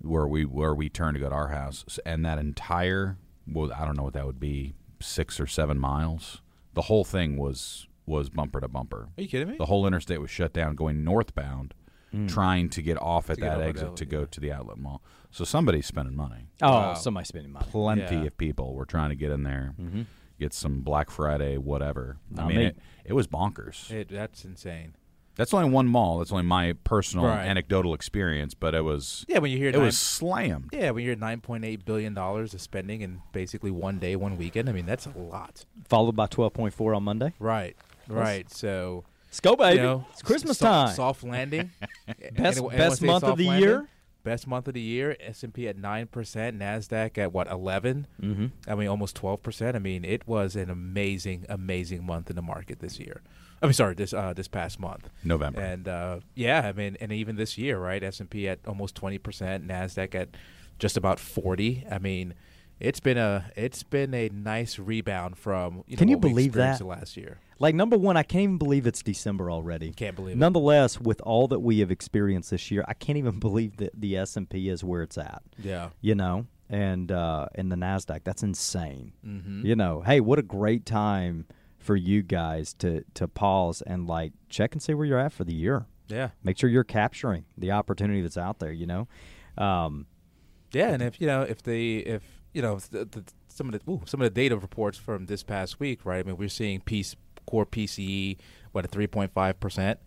where 0.00 0.26
we 0.26 0.44
where 0.44 0.74
we 0.74 0.88
turn 0.88 1.14
to 1.14 1.20
go 1.20 1.28
to 1.28 1.34
our 1.34 1.48
house, 1.48 1.98
and 2.06 2.24
that 2.24 2.38
entire 2.38 3.18
well, 3.46 3.72
I 3.72 3.84
don't 3.84 3.96
know 3.96 4.04
what 4.04 4.14
that 4.14 4.26
would 4.26 4.40
be, 4.40 4.74
six 5.00 5.38
or 5.38 5.46
seven 5.46 5.78
miles. 5.78 6.40
The 6.72 6.82
whole 6.82 7.04
thing 7.04 7.36
was 7.36 7.86
was 8.06 8.28
bumper 8.30 8.60
to 8.60 8.68
bumper. 8.68 9.08
Are 9.16 9.22
you 9.22 9.28
kidding 9.28 9.48
me? 9.48 9.56
The 9.56 9.66
whole 9.66 9.86
interstate 9.86 10.20
was 10.20 10.30
shut 10.30 10.52
down, 10.52 10.74
going 10.74 11.04
northbound, 11.04 11.74
Mm. 12.14 12.28
trying 12.28 12.68
to 12.70 12.82
get 12.82 13.00
off 13.02 13.28
at 13.30 13.36
To 13.38 13.40
that 13.44 13.60
exit 13.60 13.84
outlet, 13.84 13.96
to 13.98 14.04
go 14.04 14.20
yeah. 14.20 14.26
to 14.30 14.40
the 14.40 14.52
outlet 14.52 14.78
mall. 14.78 15.02
So 15.30 15.44
somebody's 15.44 15.86
spending 15.86 16.14
money. 16.16 16.48
Oh, 16.62 16.70
Wow. 16.70 16.94
somebody's 16.94 17.28
spending 17.28 17.52
money. 17.52 17.66
Plenty 17.70 18.02
Yeah. 18.02 18.24
of 18.24 18.36
people 18.38 18.74
were 18.74 18.86
trying 18.86 19.10
to 19.10 19.16
get 19.16 19.30
in 19.32 19.42
there, 19.42 19.74
mm-hmm. 19.80 20.02
get 20.38 20.52
some 20.54 20.80
Black 20.82 21.10
Friday, 21.10 21.56
whatever. 21.58 22.18
I 22.38 22.46
mean, 22.46 22.56
me. 22.56 22.64
it, 22.66 22.78
it 23.04 23.12
was 23.14 23.26
bonkers. 23.26 23.90
It, 23.90 24.08
that's 24.10 24.44
insane. 24.44 24.94
That's 25.36 25.52
only 25.52 25.68
one 25.68 25.88
mall. 25.88 26.18
That's 26.18 26.30
only 26.30 26.44
my 26.44 26.74
personal 26.84 27.26
Right. 27.26 27.44
anecdotal 27.44 27.92
experience, 27.94 28.54
but 28.54 28.72
it 28.72 28.82
was 28.82 29.24
Yeah, 29.28 29.38
when 29.40 29.50
you 29.50 29.58
hear 29.58 29.70
it 29.70 29.74
nine, 29.74 29.82
was 29.82 29.98
slammed. 29.98 30.68
yeah, 30.72 30.92
when 30.92 31.04
you're 31.04 31.16
nine 31.16 31.40
point 31.40 31.64
eight 31.64 31.84
billion 31.84 32.14
dollars 32.14 32.54
of 32.54 32.60
spending 32.60 33.00
in 33.00 33.20
basically 33.32 33.72
one 33.72 33.98
day, 33.98 34.14
one 34.14 34.36
weekend. 34.36 34.68
I 34.68 34.72
mean, 34.72 34.86
that's 34.86 35.06
a 35.06 35.18
lot. 35.18 35.64
Followed 35.88 36.14
by 36.14 36.28
12.4 36.28 36.94
on 36.96 37.02
Monday. 37.02 37.32
Right. 37.40 37.74
Right. 38.06 38.48
So 38.52 39.02
Let's 39.34 39.40
go, 39.40 39.56
baby. 39.56 39.78
you 39.78 39.82
know, 39.82 40.06
it's 40.12 40.22
Christmas 40.22 40.58
so- 40.58 40.66
time. 40.66 40.94
Soft 40.94 41.24
landing. 41.24 41.72
Best- 42.06 42.58
Anyone- 42.58 42.72
anyone 42.72 42.76
best 42.76 43.00
say 43.00 43.06
month 43.06 43.24
of 43.24 43.36
the 43.36 43.48
landing? 43.48 43.68
year? 43.68 43.88
Best 44.22 44.46
month 44.46 44.68
of 44.68 44.74
the 44.74 44.80
year. 44.80 45.16
S 45.18 45.42
and 45.42 45.52
P 45.52 45.66
at 45.66 45.76
nine 45.76 46.06
percent. 46.06 46.56
Nasdaq 46.56 47.18
at 47.18 47.32
what 47.32 47.50
eleven? 47.50 48.06
Mm-hmm. 48.22 48.46
I 48.68 48.74
mean, 48.76 48.86
almost 48.86 49.16
twelve 49.16 49.42
percent. 49.42 49.74
I 49.74 49.80
mean, 49.80 50.04
it 50.04 50.28
was 50.28 50.54
an 50.54 50.70
amazing, 50.70 51.46
amazing 51.48 52.06
month 52.06 52.30
in 52.30 52.36
the 52.36 52.42
market 52.42 52.78
this 52.78 53.00
year. 53.00 53.22
I 53.60 53.66
mean, 53.66 53.72
sorry, 53.72 53.94
this 53.96 54.14
uh, 54.14 54.32
this 54.34 54.46
past 54.46 54.78
month. 54.78 55.10
November. 55.24 55.60
And 55.60 55.88
uh, 55.88 56.20
yeah, 56.36 56.60
I 56.68 56.72
mean, 56.72 56.96
and 57.00 57.10
even 57.12 57.34
this 57.34 57.58
year, 57.58 57.76
right? 57.80 58.02
S 58.04 58.20
and 58.20 58.30
P 58.30 58.48
at 58.48 58.60
almost 58.68 58.94
twenty 58.94 59.18
percent, 59.18 59.66
Nasdaq 59.66 60.14
at 60.14 60.28
just 60.78 60.96
about 60.96 61.18
forty. 61.18 61.84
I 61.90 61.98
mean, 61.98 62.34
it's 62.80 63.00
been 63.00 63.18
a 63.18 63.50
it's 63.56 63.82
been 63.82 64.14
a 64.14 64.28
nice 64.28 64.78
rebound 64.78 65.38
from. 65.38 65.84
You 65.86 65.96
know, 65.96 65.98
Can 65.98 66.08
you 66.08 66.16
believe 66.16 66.52
that? 66.54 66.80
last 66.80 67.16
year? 67.16 67.38
Like 67.58 67.74
number 67.74 67.96
one, 67.96 68.16
I 68.16 68.22
can't 68.24 68.42
even 68.42 68.58
believe 68.58 68.86
it's 68.86 69.02
December 69.02 69.50
already. 69.50 69.92
Can't 69.92 70.16
believe 70.16 70.36
it. 70.36 70.38
Nonetheless, 70.38 71.00
with 71.00 71.20
all 71.20 71.46
that 71.48 71.60
we 71.60 71.78
have 71.78 71.90
experienced 71.90 72.50
this 72.50 72.70
year, 72.70 72.84
I 72.88 72.94
can't 72.94 73.16
even 73.16 73.38
believe 73.40 73.76
that 73.76 73.92
the 73.98 74.16
S 74.16 74.36
and 74.36 74.48
P 74.48 74.68
is 74.68 74.82
where 74.82 75.02
it's 75.02 75.16
at. 75.16 75.42
Yeah. 75.62 75.90
You 76.00 76.14
know, 76.14 76.46
and 76.68 77.12
uh, 77.12 77.46
and 77.54 77.70
the 77.70 77.76
Nasdaq, 77.76 78.24
that's 78.24 78.42
insane. 78.42 79.12
Mm-hmm. 79.24 79.64
You 79.66 79.76
know, 79.76 80.00
hey, 80.00 80.20
what 80.20 80.38
a 80.38 80.42
great 80.42 80.84
time 80.84 81.46
for 81.78 81.94
you 81.96 82.22
guys 82.22 82.74
to 82.74 83.04
to 83.14 83.28
pause 83.28 83.82
and 83.82 84.06
like 84.06 84.32
check 84.48 84.72
and 84.72 84.82
see 84.82 84.94
where 84.94 85.06
you're 85.06 85.18
at 85.18 85.32
for 85.32 85.44
the 85.44 85.54
year. 85.54 85.86
Yeah. 86.08 86.30
Make 86.42 86.58
sure 86.58 86.68
you're 86.68 86.84
capturing 86.84 87.44
the 87.56 87.70
opportunity 87.72 88.20
that's 88.20 88.36
out 88.36 88.58
there. 88.58 88.72
You 88.72 88.86
know, 88.86 89.08
um, 89.56 90.06
Yeah, 90.72 90.88
and 90.90 91.02
if 91.02 91.20
you 91.20 91.26
know 91.26 91.42
if 91.42 91.62
the 91.62 91.98
if 92.00 92.33
you 92.54 92.62
know 92.62 92.78
the, 92.90 93.04
the, 93.04 93.24
some 93.48 93.72
of 93.72 93.84
the 93.84 93.90
ooh, 93.90 94.00
some 94.06 94.20
of 94.22 94.24
the 94.24 94.30
data 94.42 94.56
reports 94.56 94.96
from 94.96 95.26
this 95.26 95.42
past 95.42 95.78
week, 95.80 96.06
right? 96.06 96.20
I 96.20 96.22
mean, 96.22 96.36
we're 96.38 96.48
seeing 96.48 96.80
piece 96.80 97.14
core 97.46 97.66
PCE 97.66 98.38
what 98.72 98.84
at 98.84 98.90
three 98.90 99.06
point 99.06 99.32
five 99.34 99.60
percent. 99.60 99.98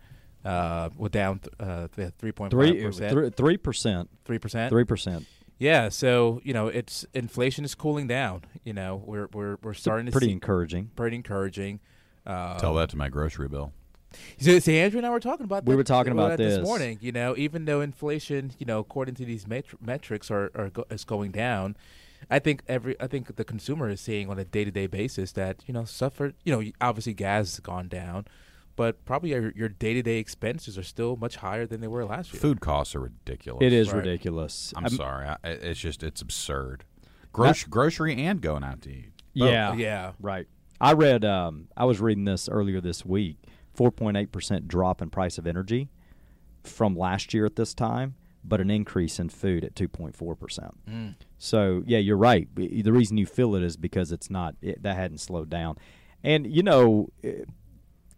Uh, 0.44 0.88
we're 0.96 1.08
down 1.08 1.40
th- 1.40 1.54
uh, 1.60 1.88
three 2.18 2.32
point 2.32 2.52
five 2.52 2.60
three 2.60 2.82
percent. 2.82 3.36
three 3.36 3.56
percent, 3.56 4.08
Three 4.24 4.38
percent. 4.38 4.70
three 4.70 4.84
percent. 4.84 5.26
Yeah, 5.58 5.88
so 5.88 6.40
you 6.44 6.52
know, 6.54 6.68
it's 6.68 7.04
inflation 7.14 7.64
is 7.64 7.74
cooling 7.74 8.06
down. 8.06 8.42
You 8.64 8.72
know, 8.72 9.02
we're 9.04 9.28
we're 9.32 9.56
we're 9.62 9.74
starting 9.74 10.06
to 10.06 10.12
Pretty 10.12 10.30
encouraging. 10.32 10.90
pretty 10.96 11.16
encouraging. 11.16 11.80
Uh, 12.26 12.58
Tell 12.58 12.74
that 12.74 12.90
to 12.90 12.96
my 12.96 13.08
grocery 13.08 13.48
bill. 13.48 13.72
So, 14.38 14.58
see, 14.58 14.78
Andrew 14.78 14.98
and 14.98 15.06
I 15.06 15.10
were 15.10 15.20
talking 15.20 15.44
about 15.44 15.66
We 15.66 15.74
were 15.76 15.84
talking 15.84 16.12
uh, 16.12 16.16
about 16.16 16.28
that 16.30 16.38
this. 16.38 16.64
morning. 16.64 16.98
You 17.02 17.12
know, 17.12 17.34
even 17.36 17.64
though 17.66 17.80
inflation, 17.82 18.52
you 18.58 18.64
know, 18.66 18.78
according 18.78 19.16
to 19.16 19.24
these 19.24 19.44
metr- 19.44 19.80
metrics, 19.84 20.30
are, 20.30 20.50
are 20.54 20.70
go- 20.70 20.86
is 20.90 21.04
going 21.04 21.30
down, 21.32 21.76
I 22.30 22.38
think 22.38 22.62
every 22.68 23.00
I 23.00 23.06
think 23.06 23.36
the 23.36 23.44
consumer 23.44 23.88
is 23.88 24.00
seeing 24.00 24.28
on 24.28 24.38
a 24.38 24.44
day 24.44 24.64
to 24.64 24.70
day 24.70 24.86
basis 24.86 25.32
that 25.32 25.62
you 25.66 25.72
know 25.74 25.84
suffer. 25.84 26.32
You 26.44 26.52
know, 26.60 26.70
obviously 26.80 27.14
gas 27.14 27.52
has 27.56 27.60
gone 27.60 27.88
down, 27.88 28.26
but 28.76 29.04
probably 29.04 29.30
your 29.30 29.52
your 29.56 29.68
day 29.70 29.94
to 29.94 30.02
day 30.02 30.18
expenses 30.18 30.76
are 30.76 30.82
still 30.82 31.16
much 31.16 31.36
higher 31.36 31.66
than 31.66 31.80
they 31.80 31.88
were 31.88 32.04
last 32.04 32.32
year. 32.32 32.40
Food 32.40 32.60
costs 32.60 32.94
are 32.94 33.00
ridiculous. 33.00 33.62
It 33.64 33.72
is 33.72 33.88
Right. 33.92 33.98
ridiculous. 33.98 34.72
I'm 34.76 34.84
I'm- 34.84 34.94
sorry. 34.94 35.26
I, 35.28 35.36
it's 35.44 35.80
just 35.80 36.02
it's 36.02 36.20
absurd. 36.20 36.84
Grocery, 37.32 37.70
grocery 37.70 38.14
and 38.24 38.40
going 38.40 38.64
out 38.64 38.82
to 38.82 38.90
eat. 38.90 39.12
Yeah. 39.32 39.74
yeah. 39.74 40.12
Right. 40.20 40.46
I 40.80 40.92
read. 40.94 41.24
Um, 41.24 41.68
I 41.76 41.84
was 41.84 42.00
reading 42.00 42.24
this 42.24 42.48
earlier 42.48 42.80
this 42.80 43.04
week. 43.04 43.36
Four 43.74 43.90
point 43.92 44.16
eight 44.16 44.32
percent 44.32 44.66
drop 44.68 45.00
in 45.00 45.08
price 45.10 45.38
of 45.38 45.46
energy 45.46 45.88
from 46.64 46.96
last 46.96 47.32
year 47.32 47.46
at 47.46 47.56
this 47.56 47.72
time, 47.74 48.16
but 48.44 48.60
an 48.60 48.70
increase 48.70 49.18
in 49.20 49.28
food 49.28 49.64
at 49.64 49.74
two 49.76 49.88
point 49.88 50.16
four 50.16 50.34
percent. 50.34 50.74
Mm. 50.90 51.14
So 51.38 51.82
yeah, 51.86 51.98
you're 51.98 52.16
right. 52.16 52.48
The 52.54 52.92
reason 52.92 53.16
you 53.16 53.26
feel 53.26 53.54
it 53.54 53.62
is 53.62 53.76
because 53.76 54.12
it's 54.12 54.30
not 54.30 54.56
it, 54.60 54.82
that 54.82 54.96
hadn't 54.96 55.18
slowed 55.18 55.48
down, 55.48 55.78
and 56.22 56.46
you 56.46 56.62
know, 56.62 57.08
eh, 57.22 57.44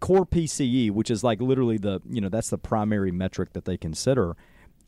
core 0.00 0.24
PCE, 0.24 0.90
which 0.90 1.10
is 1.10 1.22
like 1.22 1.40
literally 1.40 1.76
the 1.76 2.00
you 2.08 2.20
know 2.20 2.30
that's 2.30 2.50
the 2.50 2.58
primary 2.58 3.12
metric 3.12 3.52
that 3.52 3.66
they 3.66 3.76
consider. 3.76 4.36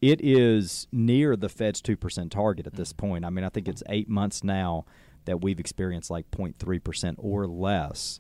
It 0.01 0.21
is 0.21 0.89
near 0.91 1.37
the 1.37 1.49
Fed's 1.49 1.81
two 1.81 1.97
percent 1.97 2.33
target 2.33 2.67
at 2.67 2.75
this 2.75 2.93
point. 2.93 3.25
I 3.25 3.31
mean, 3.31 3.45
I 3.45 3.51
think 3.51 3.69
it's 3.69 3.83
eight 3.89 4.09
months 4.09 4.43
now 4.43 4.87
that 5.25 5.41
we've 5.41 5.61
experienced 5.61 6.11
like 6.11 6.29
0.3 6.33 6.83
percent 6.83 7.19
or 7.21 7.47
less 7.47 8.19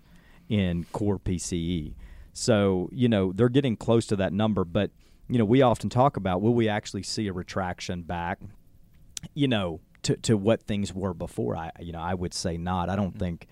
in 0.49 0.85
core 0.92 1.19
PCE. 1.19 1.95
So 2.35 2.90
you 2.92 3.09
know 3.09 3.33
they're 3.33 3.49
getting 3.49 3.76
close 3.76 4.07
to 4.09 4.16
that 4.16 4.35
number, 4.35 4.64
but 4.64 4.90
you 5.28 5.38
know 5.38 5.47
we 5.47 5.62
often 5.62 5.88
talk 5.88 6.19
about 6.19 6.42
will 6.42 6.54
we 6.54 6.69
actually 6.69 7.02
see 7.02 7.28
a 7.28 7.33
retraction 7.33 8.02
back? 8.02 8.38
you 9.35 9.49
know 9.49 9.81
to 10.02 10.16
to 10.16 10.37
what 10.37 10.62
things 10.62 10.92
were 10.92 11.14
before 11.14 11.56
i 11.56 11.71
you 11.80 11.92
know 11.92 12.00
i 12.00 12.14
would 12.14 12.35
say 12.35 12.56
not. 12.56 12.88
I 12.88 12.97
don't 12.97 13.14
mm. 13.14 13.18
think 13.18 13.47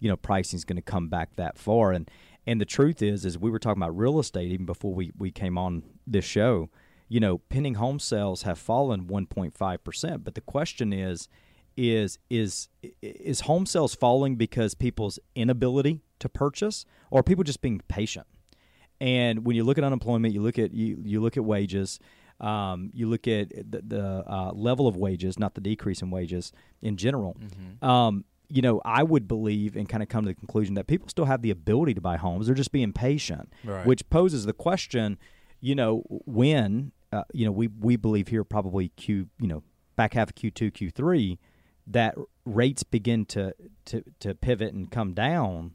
you 0.00 0.08
know 0.08 0.16
pricing 0.16 0.56
is 0.56 0.64
going 0.64 0.76
to 0.76 0.82
come 0.82 1.08
back 1.08 1.36
that 1.36 1.58
far. 1.58 1.92
And 1.92 2.10
and 2.46 2.60
the 2.60 2.64
truth 2.64 3.02
is 3.02 3.24
is 3.24 3.38
we 3.38 3.50
were 3.50 3.58
talking 3.58 3.82
about 3.82 3.96
real 3.96 4.18
estate 4.18 4.50
even 4.50 4.66
before 4.66 4.94
we 4.94 5.12
we 5.16 5.30
came 5.30 5.56
on 5.56 5.82
this 6.06 6.24
show. 6.24 6.70
You 7.08 7.20
know 7.20 7.38
pending 7.38 7.74
home 7.74 7.98
sales 7.98 8.42
have 8.42 8.58
fallen 8.58 9.06
1.5% 9.06 10.24
but 10.24 10.34
the 10.34 10.40
question 10.40 10.92
is 10.92 11.28
is 11.76 12.18
is 12.30 12.68
is 13.00 13.40
home 13.42 13.66
sales 13.66 13.94
falling 13.94 14.36
because 14.36 14.74
people's 14.74 15.18
inability 15.34 16.00
to 16.18 16.28
purchase 16.28 16.84
or 17.10 17.20
are 17.20 17.22
people 17.22 17.44
just 17.44 17.60
being 17.60 17.80
patient? 17.88 18.26
And 19.00 19.44
when 19.44 19.56
you 19.56 19.64
look 19.64 19.78
at 19.78 19.84
unemployment, 19.84 20.32
you 20.32 20.42
look 20.42 20.58
at 20.58 20.72
you, 20.72 20.96
you 21.02 21.20
look 21.20 21.36
at 21.36 21.44
wages, 21.44 21.98
um, 22.42 22.90
you 22.92 23.08
look 23.08 23.26
at 23.28 23.50
the, 23.50 23.82
the 23.86 24.04
uh, 24.26 24.50
level 24.52 24.86
of 24.88 24.96
wages, 24.96 25.38
not 25.38 25.54
the 25.54 25.60
decrease 25.60 26.02
in 26.02 26.10
wages 26.10 26.52
in 26.80 26.96
general. 26.96 27.36
Um, 27.80 28.24
you 28.48 28.60
know, 28.60 28.82
I 28.84 29.02
would 29.02 29.26
believe 29.28 29.76
and 29.76 29.88
kind 29.88 30.02
of 30.02 30.08
come 30.10 30.24
to 30.24 30.28
the 30.30 30.34
conclusion 30.34 30.74
that 30.74 30.86
people 30.86 31.08
still 31.08 31.24
have 31.24 31.40
the 31.42 31.50
ability 31.50 31.94
to 31.94 32.00
buy 32.00 32.16
homes. 32.18 32.46
They're 32.46 32.54
just 32.54 32.72
being 32.72 32.92
patient, 32.92 33.52
Right. 33.64 33.86
which 33.86 34.08
poses 34.10 34.44
the 34.44 34.52
question. 34.52 35.18
You 35.60 35.74
know, 35.74 36.02
when 36.26 36.92
uh, 37.12 37.22
you 37.32 37.46
know 37.46 37.52
we 37.52 37.68
we 37.68 37.96
believe 37.96 38.28
here 38.28 38.44
probably 38.44 38.88
Q 38.90 39.28
you 39.40 39.46
know 39.48 39.62
back 39.96 40.14
half 40.14 40.30
of 40.30 40.34
Q 40.34 40.50
two 40.50 40.70
Q 40.70 40.90
three 40.90 41.38
that 41.86 42.14
rates 42.44 42.82
begin 42.82 43.24
to 43.26 43.54
to 43.86 44.02
to 44.20 44.34
pivot 44.34 44.74
and 44.74 44.90
come 44.90 45.14
down 45.14 45.72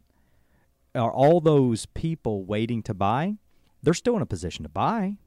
are 0.95 1.11
all 1.11 1.39
those 1.41 1.85
people 1.85 2.43
waiting 2.43 2.81
to 2.83 2.93
buy 2.93 3.35
they're 3.83 3.93
still 3.93 4.15
in 4.15 4.21
a 4.21 4.25
position 4.25 4.63
to 4.63 4.69
buy 4.69 5.17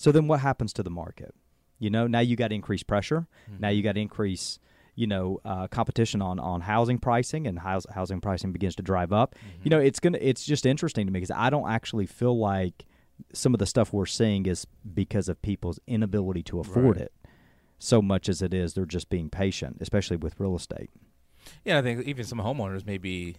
so 0.00 0.10
then 0.12 0.26
what 0.28 0.40
happens 0.40 0.72
to 0.74 0.82
the 0.82 0.90
market? 0.90 1.34
You 1.78 1.90
know 1.90 2.06
now 2.06 2.20
you 2.20 2.36
got 2.36 2.52
increased 2.52 2.86
pressure. 2.86 3.26
Now 3.58 3.68
you 3.68 3.82
got 3.82 3.96
increase 3.96 4.58
you 4.94 5.06
know 5.06 5.40
uh, 5.44 5.66
competition 5.68 6.20
on 6.22 6.38
on 6.38 6.60
housing 6.62 6.98
pricing 6.98 7.46
and 7.46 7.58
house, 7.58 7.86
housing 7.94 8.20
pricing 8.20 8.50
begins 8.52 8.74
to 8.76 8.82
drive 8.82 9.12
up. 9.12 9.34
You 9.62 9.70
know 9.70 9.78
it's 9.78 10.00
gonna 10.00 10.18
it's 10.20 10.44
just 10.44 10.64
interesting 10.66 11.06
to 11.06 11.12
me 11.12 11.20
because 11.20 11.30
i 11.46 11.48
don't 11.50 11.70
actually 11.70 12.06
feel 12.06 12.36
like 12.38 12.86
some 13.32 13.52
of 13.54 13.58
the 13.58 13.66
stuff 13.66 13.92
we're 13.92 14.06
seeing 14.06 14.46
is 14.46 14.66
because 14.94 15.28
of 15.28 15.40
people's 15.42 15.78
inability 15.86 16.42
to 16.44 16.60
afford 16.60 16.96
Right. 16.96 17.04
it 17.06 17.12
so 17.78 18.00
much 18.02 18.28
as 18.28 18.40
it 18.42 18.52
is 18.54 18.72
they're 18.74 18.86
just 18.98 19.08
being 19.10 19.28
patient 19.30 19.76
especially 19.80 20.16
with 20.16 20.38
real 20.40 20.56
estate. 20.56 20.90
Yeah, 21.64 21.78
I 21.78 21.82
think 21.82 22.06
even 22.06 22.24
some 22.24 22.38
homeowners 22.38 22.84
may 22.86 22.98
be, 22.98 23.36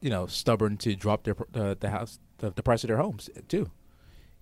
you 0.00 0.10
know, 0.10 0.26
stubborn 0.26 0.76
to 0.78 0.94
drop 0.94 1.24
their 1.24 1.36
uh, 1.54 1.74
the 1.78 1.88
house 1.90 2.18
the, 2.38 2.50
the 2.50 2.62
price 2.62 2.84
of 2.84 2.88
their 2.88 2.98
homes 2.98 3.30
too. 3.48 3.70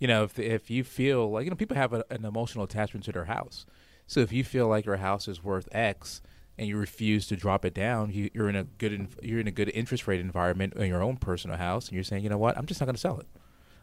You 0.01 0.09
know, 0.09 0.25
if 0.25 0.39
if 0.39 0.71
you 0.71 0.83
feel 0.83 1.31
like 1.31 1.45
you 1.45 1.51
know 1.51 1.57
people 1.57 1.77
have 1.77 1.93
a, 1.93 2.05
an 2.11 2.25
emotional 2.25 2.65
attachment 2.65 3.05
to 3.05 3.13
their 3.13 3.27
house, 3.27 3.67
so 4.07 4.21
if 4.21 4.33
you 4.33 4.43
feel 4.43 4.67
like 4.67 4.87
your 4.87 4.97
house 4.97 5.29
is 5.29 5.45
worth 5.45 5.69
X 5.71 6.21
and 6.59 6.67
you 6.67 6.77
refuse 6.77 7.27
to 7.29 7.37
drop 7.37 7.65
it 7.65 7.73
down, 7.75 8.11
you, 8.11 8.31
you're 8.35 8.49
in 8.49 8.57
a 8.57 8.65
good 8.65 9.09
you're 9.23 9.41
in 9.41 9.47
a 9.47 9.53
good 9.53 9.71
interest 9.73 10.09
rate 10.09 10.21
environment 10.21 10.75
in 10.75 10.89
your 10.89 11.03
own 11.03 11.17
personal 11.17 11.59
house, 11.59 11.87
and 11.87 11.95
you're 11.95 12.03
saying, 12.03 12.25
you 12.25 12.31
know 12.31 12.39
what, 12.39 12.59
I'm 12.59 12.67
just 12.67 12.81
not 12.81 12.87
going 12.87 12.97
to 12.97 13.01
sell 13.01 13.21
it. 13.21 13.27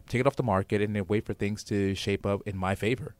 Take 0.10 0.22
it 0.22 0.28
off 0.28 0.36
the 0.36 0.44
market 0.44 0.82
and 0.82 0.96
then 0.96 1.06
wait 1.08 1.26
for 1.26 1.34
things 1.34 1.64
to 1.66 1.94
shape 1.96 2.26
up 2.26 2.42
in 2.46 2.58
my 2.58 2.76
favor. 2.76 3.16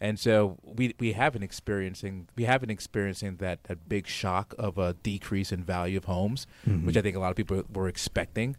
And 0.00 0.18
so 0.18 0.58
we 0.62 0.94
we 0.98 1.12
haven't 1.12 1.42
experiencing 1.42 2.28
we 2.36 2.44
haven't 2.44 2.70
experiencing 2.70 3.36
that, 3.36 3.64
that 3.64 3.88
big 3.88 4.06
shock 4.06 4.54
of 4.58 4.76
a 4.78 4.92
decrease 4.94 5.52
in 5.52 5.64
value 5.64 5.96
of 5.96 6.04
homes, 6.04 6.46
which 6.64 6.74
mm-hmm. 6.74 6.98
I 6.98 7.00
think 7.00 7.16
a 7.16 7.20
lot 7.20 7.30
of 7.30 7.36
people 7.36 7.62
were 7.72 7.88
expecting, 7.88 8.56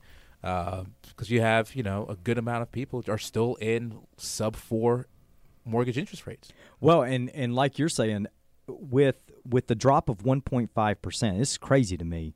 Uh, 0.48 0.86
because 1.10 1.30
you 1.30 1.42
have 1.42 1.75
you 1.75 1.84
know 1.84 2.06
a 2.08 2.16
good 2.16 2.38
amount 2.38 2.62
of 2.62 2.72
people 2.72 3.04
are 3.10 3.18
still 3.18 3.56
in 3.56 4.00
sub 4.16 4.56
four 4.56 5.08
mortgage 5.66 5.98
interest 5.98 6.25
rates. 6.25 6.54
Well, 6.80 7.01
and 7.01 7.30
and 7.32 7.54
like 7.54 7.77
you're 7.77 7.89
saying, 7.89 8.27
with 8.66 9.18
with 9.44 9.68
the 9.68 9.75
drop 9.75 10.08
of 10.08 10.20
1.5 10.20 11.01
percent, 11.01 11.38
this 11.38 11.51
is 11.51 11.58
crazy 11.58 11.98
to 11.98 12.06
me. 12.06 12.34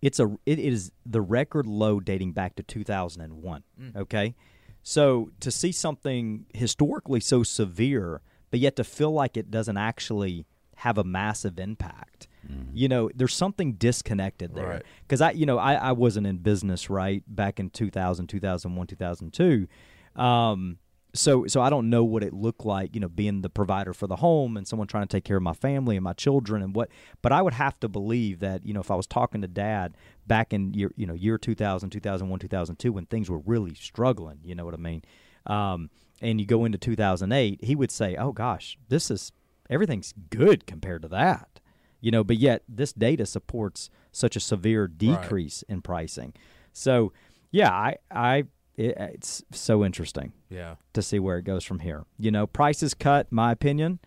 It's 0.00 0.18
a 0.18 0.38
it 0.46 0.58
is 0.58 0.90
the 1.04 1.20
record 1.20 1.66
low 1.66 2.00
dating 2.00 2.32
back 2.32 2.56
to 2.56 2.62
2001. 2.62 3.62
Mm. 3.78 3.96
Okay, 3.96 4.34
so 4.82 5.30
to 5.40 5.50
see 5.50 5.70
something 5.70 6.46
historically 6.54 7.20
so 7.20 7.42
severe, 7.42 8.22
but 8.50 8.58
yet 8.58 8.76
to 8.76 8.84
feel 8.84 9.12
like 9.12 9.36
it 9.36 9.50
doesn't 9.50 9.76
actually 9.76 10.46
have 10.76 10.96
a 10.96 11.04
massive 11.04 11.58
impact. 11.58 12.26
You 12.72 12.88
know, 12.88 13.10
there's 13.14 13.34
something 13.34 13.74
disconnected 13.74 14.54
there. 14.54 14.68
Right. 14.68 14.82
Because 15.02 15.20
I, 15.20 15.32
you 15.32 15.46
know, 15.46 15.58
I, 15.58 15.74
I 15.74 15.92
wasn't 15.92 16.26
in 16.26 16.38
business 16.38 16.88
right 16.90 17.22
back 17.26 17.60
in 17.60 17.70
2000, 17.70 18.26
2001, 18.26 18.86
2002. 18.86 19.68
Um, 20.16 20.78
so 21.14 21.46
so 21.46 21.60
I 21.60 21.70
don't 21.70 21.90
know 21.90 22.04
what 22.04 22.22
it 22.22 22.32
looked 22.32 22.64
like, 22.64 22.94
you 22.94 23.00
know, 23.00 23.08
being 23.08 23.42
the 23.42 23.50
provider 23.50 23.92
for 23.92 24.06
the 24.06 24.16
home 24.16 24.56
and 24.56 24.66
someone 24.66 24.86
trying 24.86 25.06
to 25.06 25.16
take 25.16 25.24
care 25.24 25.36
of 25.36 25.42
my 25.42 25.52
family 25.52 25.96
and 25.96 26.04
my 26.04 26.12
children 26.12 26.62
and 26.62 26.74
what. 26.74 26.88
But 27.22 27.32
I 27.32 27.42
would 27.42 27.54
have 27.54 27.78
to 27.80 27.88
believe 27.88 28.40
that 28.40 28.64
you 28.64 28.72
know 28.72 28.80
if 28.80 28.90
I 28.90 28.94
was 28.94 29.06
talking 29.06 29.42
to 29.42 29.48
Dad 29.48 29.96
back 30.26 30.52
in 30.52 30.72
year 30.74 30.92
you 30.96 31.06
know 31.06 31.14
year 31.14 31.38
2000, 31.38 31.90
2001, 31.90 32.38
2002 32.38 32.92
when 32.92 33.06
things 33.06 33.28
were 33.30 33.40
really 33.40 33.74
struggling, 33.74 34.38
you 34.44 34.54
know 34.54 34.64
what 34.64 34.74
I 34.74 34.78
mean. 34.78 35.02
Um, 35.46 35.90
and 36.22 36.40
you 36.40 36.46
go 36.46 36.64
into 36.64 36.78
2008, 36.78 37.64
he 37.64 37.74
would 37.74 37.90
say, 37.90 38.14
"Oh 38.16 38.32
gosh, 38.32 38.78
this 38.88 39.10
is 39.10 39.32
everything's 39.68 40.14
good 40.30 40.66
compared 40.66 41.02
to 41.02 41.08
that." 41.08 41.59
You 42.00 42.10
know, 42.10 42.24
but 42.24 42.36
yet 42.36 42.62
this 42.68 42.92
data 42.92 43.26
supports 43.26 43.90
such 44.12 44.36
a 44.36 44.40
severe 44.40 44.88
decrease 44.88 45.62
in 45.68 45.82
pricing. 45.82 46.32
So, 46.72 47.12
yeah, 47.50 47.70
I 47.70 47.96
I 48.10 48.44
it, 48.76 48.96
it's 48.98 49.42
so 49.52 49.84
interesting 49.84 50.32
Yeah, 50.48 50.76
to 50.94 51.02
see 51.02 51.18
where 51.18 51.38
it 51.38 51.42
goes 51.42 51.64
from 51.64 51.80
here. 51.80 52.04
You 52.18 52.30
know, 52.30 52.46
prices 52.46 52.94
cut, 52.94 53.30
my 53.30 53.52
opinion, 53.52 53.98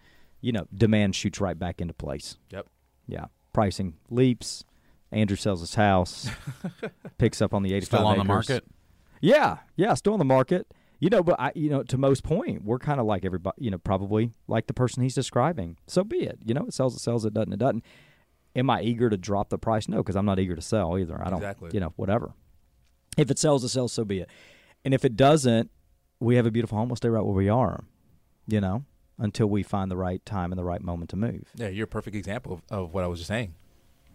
you 0.42 0.52
know, 0.52 0.66
demand 0.74 1.16
shoots 1.16 1.40
right 1.40 1.58
back 1.58 1.80
into 1.82 1.94
place. 1.94 2.38
yep. 2.50 2.68
Yeah. 3.08 3.26
Pricing 3.52 3.96
leaps. 4.10 4.64
Andrew 5.12 5.38
sells 5.38 5.60
his 5.60 5.76
house, 5.76 6.28
picks 7.20 7.40
up 7.42 7.54
on 7.54 7.62
the 7.62 7.74
85 7.76 7.86
Still 7.86 8.08
on 8.08 8.18
the 8.18 8.24
market. 8.24 8.64
Yeah, 9.22 9.58
yeah, 9.76 9.94
still 9.94 10.14
on 10.14 10.20
the 10.20 10.26
market. 10.26 10.66
You 11.04 11.10
know, 11.10 11.22
but 11.22 11.38
I, 11.38 11.52
you 11.54 11.70
know, 11.70 11.84
to 11.84 11.98
Mo's 11.98 12.22
point, 12.22 12.64
we're 12.64 12.80
kind 12.80 12.98
of 12.98 13.06
like 13.06 13.26
everybody. 13.26 13.58
You 13.60 13.72
know, 13.72 13.78
probably 13.78 14.32
like 14.48 14.68
the 14.68 14.74
person 14.74 15.04
he's 15.04 15.14
describing. 15.14 15.76
So 15.86 16.06
be 16.06 16.20
it. 16.20 16.40
You 16.46 16.54
know, 16.54 16.66
it 16.66 16.74
sells, 16.74 16.96
it 16.96 17.00
sells, 17.00 17.26
it 17.26 17.34
doesn't, 17.34 17.52
it 17.52 17.60
doesn't. 17.60 17.84
Am 18.56 18.70
I 18.70 18.82
eager 18.84 19.10
to 19.10 19.18
drop 19.18 19.50
the 19.50 19.58
price? 19.58 19.90
No, 19.90 19.98
because 19.98 20.16
I'm 20.16 20.26
not 20.26 20.40
eager 20.40 20.56
to 20.56 20.62
sell 20.62 20.98
either. 20.98 21.22
I 21.22 21.30
don't. 21.30 21.40
Exactly. 21.40 21.72
You 21.74 21.82
know, 21.82 21.92
whatever. 21.98 22.36
If 23.18 23.30
it 23.30 23.38
sells, 23.38 23.66
it 23.66 23.68
sells. 23.68 23.92
So 23.92 24.06
be 24.06 24.20
it. 24.20 24.30
And 24.86 24.94
if 24.94 25.04
it 25.04 25.18
doesn't, 25.18 25.72
we 26.22 26.38
have 26.38 26.46
a 26.46 26.52
beautiful 26.52 26.78
home. 26.78 26.88
We'll 26.88 26.96
stay 26.96 27.10
right 27.10 27.26
where 27.26 27.36
we 27.36 27.50
are. 27.50 27.84
You 28.48 28.62
know, 28.62 28.86
until 29.20 29.48
we 29.48 29.62
find 29.62 29.92
the 29.92 29.98
right 29.98 30.26
time 30.26 30.54
and 30.54 30.58
the 30.58 30.64
right 30.64 30.82
moment 30.82 31.10
to 31.10 31.18
move. 31.18 31.52
Yeah, 31.56 31.68
you're 31.68 31.84
a 31.84 31.88
perfect 31.88 32.16
example 32.16 32.54
of, 32.54 32.62
of 32.72 32.94
what 32.94 33.04
I 33.04 33.08
was 33.08 33.20
just 33.20 33.28
saying. 33.28 33.56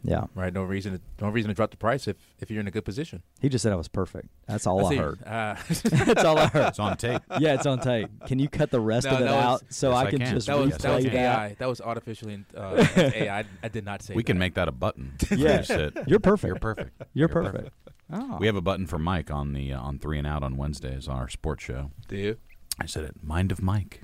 Yeah. 0.03 0.25
Right, 0.35 0.53
no 0.53 0.63
reason 0.63 0.93
to 0.93 1.01
no 1.25 1.29
reason 1.31 1.49
to 1.49 1.55
drop 1.55 1.71
the 1.73 1.77
price 1.77 2.07
if 2.07 2.17
if 2.39 2.51
you're 2.51 2.61
in 2.61 2.69
a 2.69 2.71
good 2.71 2.85
position. 2.85 3.23
He 3.41 3.49
just 3.49 3.63
said 3.65 3.73
I 3.73 3.77
was 3.77 3.89
perfect. 3.89 4.29
That's 4.47 4.67
all 4.67 4.87
I, 4.87 4.91
see. 4.91 4.97
heard. 4.97 5.23
Uh, 5.25 5.57
That's 5.85 6.25
all 6.25 6.39
I 6.39 6.47
heard. 6.47 6.69
It's 6.69 6.79
on 6.79 6.97
tape. 6.97 7.21
Yeah, 7.41 7.55
it's 7.55 7.67
on 7.67 7.81
tape. 7.81 8.09
Can 8.27 8.39
you 8.39 8.49
cut 8.49 8.71
the 8.71 8.81
rest 8.81 9.07
No, 9.07 9.15
of 9.17 9.21
it 9.21 9.25
was- 9.25 9.33
out 9.33 9.63
so 9.71 9.91
Yes, 9.91 9.97
I 9.97 10.01
I 10.07 10.11
can 10.11 10.19
can. 10.21 10.35
just 10.35 10.47
that 10.47 10.57
was 10.59 10.71
Yes, 10.71 10.83
that 10.83 10.95
was 10.95 11.05
replay 11.05 11.13
that? 11.13 11.59
That 11.59 11.69
was 11.69 11.81
artificially 11.81 12.45
uh, 12.57 12.87
AI. 12.97 13.41
I, 13.41 13.45
I 13.63 13.69
did 13.69 13.85
not 13.85 14.03
say. 14.03 14.15
We 14.15 14.23
can 14.23 14.39
make 14.39 14.55
that 14.55 14.69
a 14.69 14.73
button. 14.73 15.15
Yeah. 15.31 15.59
Just 15.59 15.71
hit. 15.71 15.99
You're 16.07 16.21
perfect. 16.21 16.49
You're 16.49 16.59
perfect. 16.61 17.03
You're 17.15 17.29
perfect. 17.29 17.71
Oh. 18.13 18.37
We 18.41 18.47
have 18.47 18.57
a 18.57 18.61
button 18.63 18.87
for 18.87 18.99
Mike 18.99 19.31
on 19.31 19.53
the 19.53 19.73
uh, 19.73 19.81
on 19.81 19.99
three 19.99 20.17
and 20.19 20.27
out 20.27 20.43
on 20.43 20.57
Wednesdays 20.57 21.09
on 21.09 21.17
our 21.19 21.29
sports 21.29 21.65
show. 21.65 21.91
Do 22.09 22.17
you? 22.17 22.37
I 22.81 22.87
said 22.87 23.05
it. 23.05 23.17
Mind 23.23 23.51
of 23.53 23.61
Mike. 23.61 24.03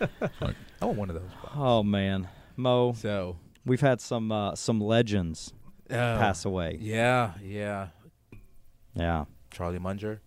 I 0.00 0.84
want 0.84 0.98
one 0.98 1.08
of 1.10 1.14
those. 1.16 1.30
oh 1.54 1.82
man, 1.82 2.28
Mo. 2.56 2.92
So 2.92 3.36
we've 3.66 3.80
had 3.82 4.00
some 4.00 4.32
uh, 4.32 4.54
some 4.54 4.80
legends 4.80 5.52
Oh, 5.90 5.94
pass 5.94 6.44
away. 6.46 6.78
Yeah, 6.80 7.32
yeah. 7.42 7.88
Yeah, 8.94 9.26
Charlie 9.50 9.78
Munger. 9.78 10.22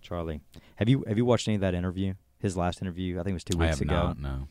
Charlie. 0.00 0.40
Have 0.76 0.88
you 0.88 1.04
have 1.08 1.16
you 1.16 1.24
watched 1.24 1.48
any 1.48 1.54
of 1.56 1.60
that 1.62 1.74
interview? 1.74 2.14
His 2.38 2.56
last 2.56 2.80
interview, 2.82 3.18
I 3.18 3.22
think 3.22 3.30
it 3.32 3.34
was 3.34 3.44
two 3.44 3.58
I 3.58 3.66
weeks 3.66 3.78
have 3.78 3.86
ago. 3.88 3.94
not. 3.94 4.20
No, 4.20 4.48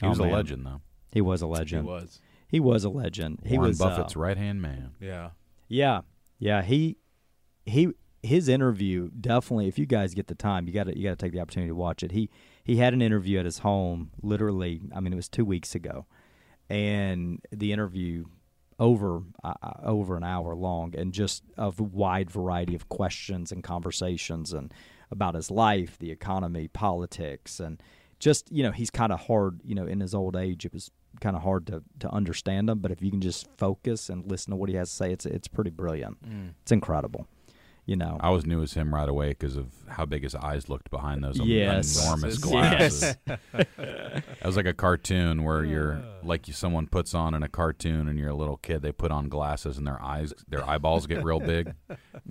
he 0.00 0.06
Oh, 0.06 0.10
was 0.10 0.18
man. 0.18 0.28
a 0.28 0.32
legend 0.32 0.66
though. 0.66 0.80
He 1.12 1.20
was 1.20 1.40
a 1.40 1.46
legend. 1.46 1.86
He 1.86 1.90
legend. 1.92 2.08
was. 2.08 2.20
He 2.48 2.60
was 2.60 2.84
a 2.84 2.88
legend. 2.90 3.40
He 3.46 3.56
Warren 3.56 3.68
was 3.70 3.80
uh, 3.80 3.88
Buffett's 3.88 4.16
right 4.16 4.36
hand 4.36 4.60
man. 4.60 4.92
Yeah. 5.00 5.30
Yeah, 5.68 6.00
yeah. 6.38 6.62
He 6.62 6.96
he 7.64 7.88
his 8.22 8.48
interview 8.48 9.10
definitely. 9.20 9.68
If 9.68 9.78
you 9.78 9.86
guys 9.86 10.14
get 10.14 10.26
the 10.26 10.34
time, 10.34 10.66
you 10.66 10.72
got 10.74 10.84
to 10.84 10.96
you 10.98 11.04
got 11.04 11.18
to 11.18 11.24
take 11.24 11.32
the 11.32 11.40
opportunity 11.40 11.70
to 11.70 11.74
watch 11.76 12.02
it. 12.02 12.12
He 12.12 12.28
he 12.64 12.76
had 12.76 12.92
an 12.92 13.00
interview 13.02 13.38
at 13.38 13.44
his 13.44 13.58
home. 13.60 14.10
Literally, 14.22 14.82
I 14.94 15.00
mean, 15.00 15.12
it 15.12 15.16
was 15.16 15.28
two 15.28 15.44
weeks 15.44 15.74
ago, 15.74 16.06
and 16.68 17.40
the 17.50 17.72
interview 17.72 18.24
over 18.78 19.22
uh, 19.42 19.54
uh, 19.62 19.72
over 19.82 20.16
an 20.16 20.24
hour 20.24 20.54
long, 20.54 20.94
and 20.96 21.12
just 21.12 21.42
a 21.56 21.70
wide 21.78 22.30
variety 22.30 22.74
of 22.74 22.88
questions 22.88 23.50
and 23.50 23.62
conversations 23.62 24.52
and 24.52 24.72
about 25.10 25.34
his 25.34 25.50
life, 25.50 25.98
the 25.98 26.10
economy, 26.10 26.68
politics, 26.68 27.60
and 27.60 27.82
just 28.18 28.50
you 28.52 28.62
know 28.62 28.72
he's 28.72 28.90
kind 28.90 29.12
of 29.12 29.20
hard. 29.20 29.60
You 29.64 29.74
know, 29.74 29.86
in 29.86 30.00
his 30.00 30.14
old 30.14 30.36
age, 30.36 30.64
it 30.64 30.72
was 30.72 30.90
kind 31.20 31.36
of 31.36 31.42
hard 31.42 31.66
to 31.68 31.82
to 32.00 32.10
understand 32.10 32.70
him. 32.70 32.78
But 32.78 32.92
if 32.92 33.02
you 33.02 33.10
can 33.10 33.20
just 33.20 33.48
focus 33.56 34.08
and 34.08 34.30
listen 34.30 34.52
to 34.52 34.56
what 34.56 34.68
he 34.68 34.76
has 34.76 34.90
to 34.90 34.96
say, 34.96 35.12
it's 35.12 35.26
it's 35.26 35.48
pretty 35.48 35.70
brilliant. 35.70 36.22
Mm. 36.28 36.54
It's 36.62 36.72
incredible. 36.72 37.26
You 37.88 37.96
know. 37.96 38.18
I 38.20 38.28
was 38.28 38.44
new 38.44 38.62
as 38.62 38.74
him 38.74 38.94
right 38.94 39.08
away 39.08 39.30
because 39.30 39.56
of 39.56 39.68
how 39.88 40.04
big 40.04 40.22
his 40.22 40.34
eyes 40.34 40.68
looked 40.68 40.90
behind 40.90 41.24
those 41.24 41.40
Yes. 41.40 42.04
enormous 42.04 42.36
Glasses. 42.36 43.16
glasses. 43.24 43.66
That 43.78 44.44
was 44.44 44.56
like 44.56 44.66
a 44.66 44.74
cartoon 44.74 45.42
where 45.42 45.64
you're 45.64 46.02
like 46.22 46.48
you, 46.48 46.52
someone 46.54 46.86
puts 46.86 47.14
on 47.14 47.32
in 47.34 47.42
a 47.42 47.48
cartoon 47.48 48.06
and 48.06 48.18
you're 48.18 48.28
a 48.28 48.34
little 48.34 48.58
kid. 48.58 48.82
They 48.82 48.92
put 48.92 49.10
on 49.10 49.30
glasses 49.30 49.78
and 49.78 49.86
their 49.86 50.00
eyes, 50.02 50.34
their 50.48 50.68
eyeballs 50.68 51.06
get 51.06 51.24
real 51.24 51.40
big. 51.40 51.72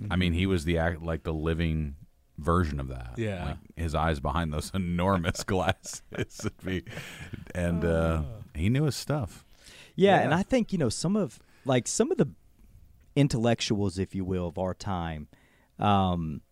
I 0.08 0.14
mean, 0.14 0.32
he 0.32 0.46
was 0.46 0.64
the 0.64 0.78
act 0.78 1.02
like 1.02 1.24
the 1.24 1.34
living 1.34 1.96
version 2.38 2.78
of 2.78 2.86
that. 2.88 3.14
Yeah. 3.16 3.44
like 3.44 3.56
his 3.74 3.96
eyes 3.96 4.20
behind 4.20 4.52
those 4.52 4.70
enormous 4.74 5.42
glasses. 5.42 6.02
It'd 6.12 6.64
be- 6.64 6.84
and 7.52 7.84
uh, 7.84 8.22
he 8.54 8.68
knew 8.68 8.84
his 8.84 8.94
stuff. 8.94 9.44
Yeah, 9.96 10.18
Yeah. 10.18 10.22
and 10.24 10.32
I 10.34 10.44
think 10.44 10.72
you 10.72 10.78
know 10.78 10.88
some 10.88 11.16
of 11.16 11.40
like 11.64 11.88
some 11.88 12.12
of 12.12 12.16
the 12.18 12.28
intellectuals, 13.16 13.98
if 13.98 14.14
you 14.14 14.24
will, 14.24 14.46
of 14.46 14.56
our 14.58 14.74
time. 14.74 15.26
Um, 15.78 16.42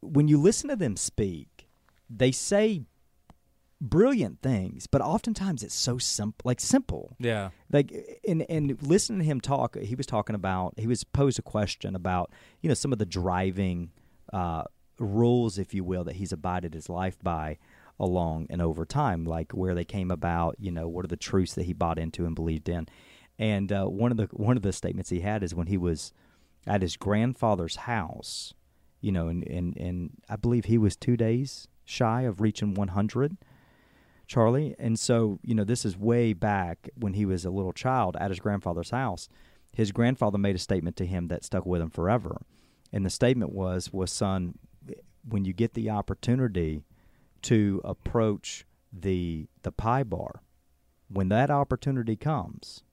when 0.00 0.28
you 0.28 0.40
listen 0.40 0.70
to 0.70 0.76
them 0.76 0.96
speak, 0.96 1.68
they 2.08 2.32
say 2.32 2.82
brilliant 3.80 4.42
things, 4.42 4.86
but 4.86 5.00
oftentimes 5.00 5.62
it's 5.62 5.74
so 5.74 5.98
simple, 5.98 6.42
like 6.44 6.60
simple. 6.60 7.16
Yeah. 7.18 7.50
like 7.72 7.92
and 8.26 8.42
and 8.48 8.82
listening 8.82 9.20
to 9.20 9.24
him 9.24 9.40
talk 9.40 9.76
he 9.78 9.94
was 9.94 10.06
talking 10.06 10.34
about 10.34 10.74
he 10.78 10.86
was 10.86 11.04
posed 11.04 11.38
a 11.38 11.42
question 11.42 11.94
about 11.94 12.30
you 12.60 12.68
know 12.68 12.74
some 12.74 12.92
of 12.92 12.98
the 12.98 13.06
driving 13.06 13.90
uh, 14.32 14.64
rules 14.98 15.58
if 15.58 15.72
you 15.74 15.82
will 15.82 16.04
that 16.04 16.16
he's 16.16 16.32
abided 16.32 16.74
his 16.74 16.88
life 16.88 17.18
by 17.22 17.58
along 17.98 18.46
and 18.48 18.62
over 18.62 18.84
time 18.84 19.24
like 19.24 19.52
where 19.52 19.74
they 19.74 19.84
came 19.84 20.10
about 20.10 20.56
you 20.58 20.70
know 20.70 20.88
what 20.88 21.04
are 21.04 21.08
the 21.08 21.16
truths 21.16 21.54
that 21.54 21.64
he 21.64 21.72
bought 21.72 21.98
into 21.98 22.24
and 22.24 22.34
believed 22.34 22.68
in 22.68 22.86
and 23.38 23.72
uh, 23.72 23.84
one 23.84 24.10
of 24.10 24.16
the 24.16 24.26
one 24.32 24.56
of 24.56 24.62
the 24.62 24.72
statements 24.72 25.10
he 25.10 25.20
had 25.20 25.42
is 25.42 25.54
when 25.54 25.66
he 25.66 25.76
was 25.76 26.12
at 26.66 26.82
his 26.82 26.96
grandfather's 26.96 27.76
house 27.76 28.54
you 29.00 29.12
know 29.12 29.28
and 29.28 29.46
and, 29.48 29.76
and 29.76 30.10
i 30.28 30.36
believe 30.36 30.66
he 30.66 30.78
was 30.78 30.96
two 30.96 31.16
days 31.16 31.68
shy 31.84 32.22
of 32.22 32.40
reaching 32.40 32.74
100 32.74 33.36
Charlie. 34.30 34.76
And 34.78 34.96
so, 34.96 35.40
you 35.42 35.56
know, 35.56 35.64
this 35.64 35.84
is 35.84 35.96
way 35.96 36.34
back 36.34 36.88
when 36.94 37.14
he 37.14 37.26
was 37.26 37.44
a 37.44 37.50
little 37.50 37.72
child 37.72 38.16
at 38.20 38.30
his 38.30 38.38
grandfather's 38.38 38.90
house. 38.90 39.28
His 39.72 39.90
grandfather 39.90 40.38
made 40.38 40.54
a 40.54 40.60
statement 40.60 40.94
to 40.98 41.04
him 41.04 41.26
that 41.28 41.44
stuck 41.44 41.66
with 41.66 41.82
him 41.82 41.90
forever. 41.90 42.40
And 42.92 43.04
the 43.04 43.10
statement 43.10 43.52
was, 43.52 43.92
was 43.92 44.12
son, 44.12 44.56
when 45.28 45.44
you 45.44 45.52
get 45.52 45.74
the 45.74 45.90
opportunity 45.90 46.84
to 47.42 47.80
approach 47.84 48.64
the 48.92 49.48
the 49.62 49.72
pie 49.72 50.04
bar, 50.04 50.42
when 51.08 51.28
that 51.30 51.50
opportunity 51.50 52.14
comes, 52.14 52.84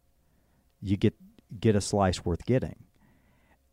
you 0.81 0.97
get 0.97 1.13
get 1.59 1.75
a 1.75 1.81
slice 1.81 2.25
worth 2.25 2.45
getting. 2.47 2.77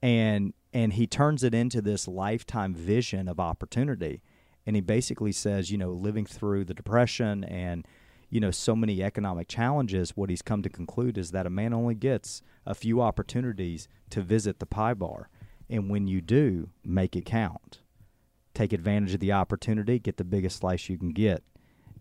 And 0.05 0.53
and 0.75 0.93
he 0.93 1.07
turns 1.07 1.43
it 1.43 1.55
into 1.55 1.81
this 1.81 2.07
lifetime 2.07 2.75
vision 2.75 3.27
of 3.27 3.41
opportunity. 3.41 4.23
And 4.67 4.77
he 4.77 4.83
basically 4.83 5.33
says, 5.33 5.71
you 5.71 5.79
know, 5.79 5.93
living 5.93 6.27
through 6.27 6.67
the 6.67 6.75
depression 6.75 7.43
and 7.45 7.87
you 8.29 8.39
know 8.39 8.51
so 8.51 8.77
many 8.77 9.03
economic 9.03 9.49
challenges, 9.49 10.11
what 10.15 10.29
he's 10.29 10.43
come 10.43 10.61
to 10.61 10.69
conclude 10.69 11.17
is 11.17 11.31
that 11.31 11.47
a 11.47 11.51
man 11.51 11.73
only 11.73 11.95
gets 11.95 12.43
a 12.67 12.75
few 12.75 13.01
opportunities 13.01 13.89
to 14.11 14.21
visit 14.21 14.59
the 14.59 14.67
pie 14.67 14.93
bar, 14.93 15.31
and 15.71 15.89
when 15.89 16.07
you 16.07 16.21
do, 16.21 16.69
make 16.85 17.17
it 17.17 17.25
count. 17.25 17.81
Take 18.53 18.75
advantage 18.75 19.15
of 19.15 19.21
the 19.21 19.33
opportunity, 19.33 19.99
get 19.99 20.19
the 20.19 20.25
biggest 20.25 20.59
slice 20.59 20.89
you 20.91 20.99
can 20.99 21.13
get, 21.13 21.43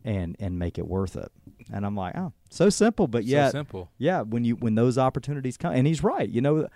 and 0.04 0.36
and 0.40 0.60
make 0.60 0.78
it 0.78 0.88
worth 0.88 1.16
it. 1.16 1.32
And 1.72 1.86
I'm 1.86 1.96
like, 1.96 2.16
oh, 2.18 2.34
so 2.50 2.70
simple, 2.70 3.08
but 3.08 3.24
yeah, 3.24 3.48
so 3.48 3.52
simple. 3.52 3.90
yeah, 3.98 4.22
when 4.22 4.44
you 4.44 4.56
when 4.56 4.76
those 4.76 4.98
opportunities 4.98 5.58
come, 5.58 5.74
and 5.74 5.88
he's 5.88 6.04
right. 6.04 6.28
You 6.30 6.42
know, 6.42 6.68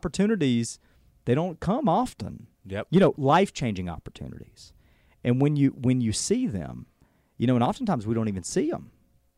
opportunities 0.00 0.78
they 1.24 1.34
don't 1.34 1.58
come 1.60 1.88
often 1.88 2.46
Yep. 2.68 2.88
you 2.90 2.98
know 2.98 3.14
life 3.16 3.52
changing 3.52 3.88
opportunities 3.88 4.72
and 5.22 5.40
when 5.40 5.54
you 5.54 5.68
when 5.70 6.00
you 6.00 6.12
see 6.12 6.48
them 6.48 6.86
you 7.38 7.46
know 7.46 7.54
and 7.54 7.62
oftentimes 7.62 8.06
we 8.08 8.14
don't 8.14 8.26
even 8.26 8.42
see 8.42 8.70
them 8.70 8.90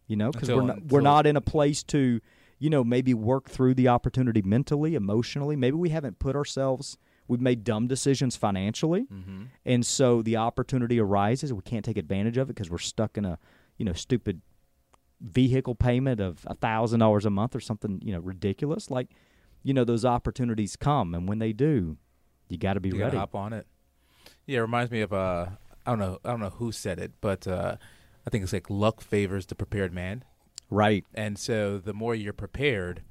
you 0.07 0.17
know 0.17 0.31
because 0.31 0.49
we're 0.51 0.63
not, 0.63 0.87
we're 0.87 1.01
not 1.03 1.27
in 1.27 1.37
a 1.37 1.43
place 1.43 1.83
to 1.85 2.21
you 2.59 2.71
know 2.71 2.83
maybe 2.83 3.13
work 3.13 3.51
through 3.51 3.75
the 3.75 3.87
opportunity 3.87 4.41
mentally 4.41 4.95
emotionally 4.95 5.57
maybe 5.57 5.77
we 5.77 5.91
haven't 5.91 6.19
put 6.19 6.35
ourselves 6.37 6.97
we've 7.29 7.41
made 7.41 7.63
dumb 7.63 7.87
decisions 7.87 8.35
financially. 8.37 9.03
Mm-hmm. 9.13 9.43
and 9.65 9.87
so 9.87 10.23
the 10.23 10.37
opportunity 10.37 10.99
arises. 10.99 11.53
We 11.53 11.63
can't 11.63 11.85
take 11.85 11.97
advantage 11.97 12.37
of 12.39 12.49
it 12.51 12.55
because 12.55 12.71
we're 12.71 12.79
stuck 12.79 13.17
in 13.17 13.25
a 13.25 13.39
you 13.77 13.85
know 13.85 13.93
stupid 13.93 14.41
vehicle 15.21 15.75
payment 15.75 16.21
of 16.21 16.45
a 16.47 16.55
thousand 16.55 17.01
dollars 17.01 17.25
a 17.27 17.31
month 17.31 17.55
or 17.57 17.61
something 17.61 18.01
you 18.05 18.13
know 18.13 18.21
ridiculous. 18.21 18.91
Like 18.91 19.09
you 19.63 19.75
know 19.75 19.85
those 19.85 20.05
opportunities 20.05 20.77
come 20.77 21.15
and 21.15 21.29
when 21.29 21.39
they 21.39 21.53
do 21.53 21.97
you 22.49 22.57
got 22.57 22.75
to 22.75 22.81
be 22.81 22.89
You 22.91 23.01
ready. 23.01 23.17
hop 23.17 23.35
on 23.35 23.53
it. 23.53 23.67
Yeah, 24.47 24.59
it 24.59 24.63
reminds 24.63 24.91
me 24.91 25.01
of 25.03 25.13
uh, 25.13 25.47
I 25.85 25.91
don't 25.91 25.99
know, 25.99 26.19
I 26.25 26.31
don't 26.31 26.41
know 26.41 26.51
who 26.51 26.73
said 26.73 26.99
it, 26.99 27.13
but 27.21 27.47
uh, 27.47 27.77
I 28.27 28.31
think 28.31 28.43
it's 28.45 28.53
like 28.53 28.71
luck 28.71 29.01
favors 29.03 29.47
the 29.47 29.55
prepared 29.55 29.93
man, 29.93 30.25
right. 30.71 31.05
And 31.15 31.39
so 31.39 31.77
the 31.79 31.93
more 31.93 32.15
you're 32.15 32.33
prepared, 32.33 33.03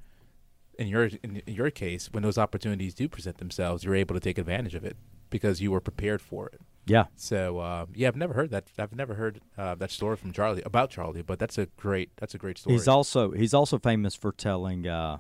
in 0.78 0.88
your 0.88 1.10
in 1.24 1.42
your 1.46 1.70
case, 1.72 2.10
when 2.12 2.24
those 2.24 2.38
opportunities 2.38 2.94
do 2.94 3.08
present 3.08 3.38
themselves, 3.38 3.84
you're 3.84 3.96
able 3.96 4.16
to 4.16 4.22
take 4.22 4.38
advantage 4.38 4.76
of 4.76 4.84
it 4.84 4.98
because 5.30 5.62
you 5.62 5.72
were 5.72 5.82
prepared 5.82 6.22
for 6.22 6.48
it. 6.48 6.62
yeah 6.86 7.06
So 7.16 7.60
uh, 7.60 7.86
yeah, 7.94 8.08
I've 8.08 8.16
never 8.16 8.34
heard 8.34 8.52
that. 8.52 8.66
I've 8.78 8.96
never 8.96 9.16
heard 9.16 9.42
uh, 9.58 9.76
that 9.76 9.92
story 9.92 10.16
from 10.16 10.32
Charlie 10.32 10.62
about 10.66 10.90
Charlie, 10.90 11.22
but 11.22 11.40
that's 11.40 11.58
a 11.58 11.68
great 11.78 12.12
that's 12.18 12.34
a 12.34 12.38
great 12.38 12.58
story. 12.58 12.74
He's 12.76 12.88
also 12.88 13.32
he's 13.32 13.54
also 13.54 13.78
famous 13.80 14.16
for 14.16 14.32
telling 14.32 14.88
uh, 14.88 15.18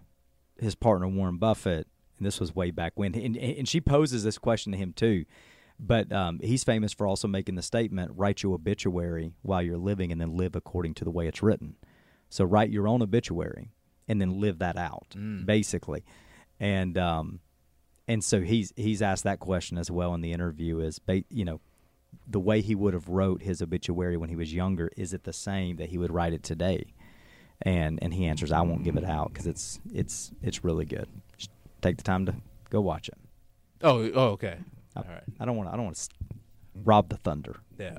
his 0.59 0.75
partner 0.75 1.07
Warren 1.07 1.37
Buffett, 1.37 1.87
and 2.17 2.25
this 2.25 2.39
was 2.39 2.55
way 2.55 2.71
back 2.71 2.93
when, 2.95 3.15
and, 3.15 3.37
and 3.37 3.67
she 3.67 3.81
poses 3.81 4.23
this 4.23 4.37
question 4.37 4.71
to 4.71 4.77
him 4.77 4.93
too. 4.93 5.25
But 5.79 6.11
um, 6.11 6.39
he's 6.41 6.63
famous 6.63 6.91
for 6.91 7.05
also 7.05 7.27
making 7.27 7.55
the 7.55 7.61
statement: 7.61 8.11
"Write 8.15 8.41
your 8.43 8.55
obituary 8.55 9.33
while 9.43 9.61
you're 9.61 9.77
living, 9.77 10.11
and 10.11 10.19
then 10.19 10.35
live 10.35 10.55
according 10.55 10.95
to 10.95 11.03
the 11.03 11.11
way 11.11 11.27
it's 11.27 11.43
written." 11.43 11.75
So 12.29 12.43
write 12.43 12.71
your 12.71 12.87
own 12.87 13.01
obituary, 13.01 13.71
and 14.07 14.19
then 14.21 14.39
live 14.39 14.59
that 14.59 14.77
out, 14.77 15.07
Mm. 15.15 15.45
basically. 15.45 16.03
And 16.59 16.97
um, 16.97 17.39
and 18.07 18.23
so 18.23 18.41
he's 18.41 18.73
he's 18.75 19.01
asked 19.01 19.23
that 19.25 19.39
question 19.39 19.77
as 19.77 19.91
well 19.91 20.13
in 20.13 20.21
the 20.21 20.31
interview. 20.33 20.79
Is 20.79 20.99
ba- 20.99 21.23
you 21.29 21.45
know 21.45 21.59
the 22.27 22.39
way 22.39 22.61
he 22.61 22.73
would 22.75 22.93
have 22.93 23.09
wrote 23.09 23.41
his 23.41 23.61
obituary 23.61 24.17
when 24.17 24.29
he 24.29 24.35
was 24.35 24.53
younger 24.53 24.89
is 24.97 25.13
it 25.13 25.23
the 25.23 25.33
same 25.33 25.75
that 25.77 25.89
he 25.89 25.97
would 25.97 26.11
write 26.11 26.33
it 26.33 26.43
today? 26.43 26.85
And 27.61 27.99
and 28.01 28.13
he 28.13 28.25
answers, 28.25 28.51
I 28.51 28.61
won't 28.61 28.83
give 28.83 28.97
it 28.97 29.03
out 29.05 29.33
because 29.33 29.47
it's 29.47 29.79
it's 29.93 30.31
it's 30.41 30.63
really 30.63 30.85
good. 30.85 31.07
Just 31.37 31.51
take 31.81 31.97
the 31.97 32.03
time 32.03 32.25
to 32.27 32.35
go 32.69 32.81
watch 32.81 33.07
it. 33.09 33.17
oh 33.83 34.09
oh 34.13 34.27
okay 34.31 34.57
I, 34.95 34.99
all 34.99 35.05
right 35.09 35.23
I 35.39 35.45
don't 35.45 35.55
want 35.57 35.69
I 35.69 35.75
don't 35.75 35.85
want 35.85 35.97
to 35.97 36.09
rob 36.83 37.09
the 37.09 37.17
thunder. 37.17 37.57
yeah 37.79 37.97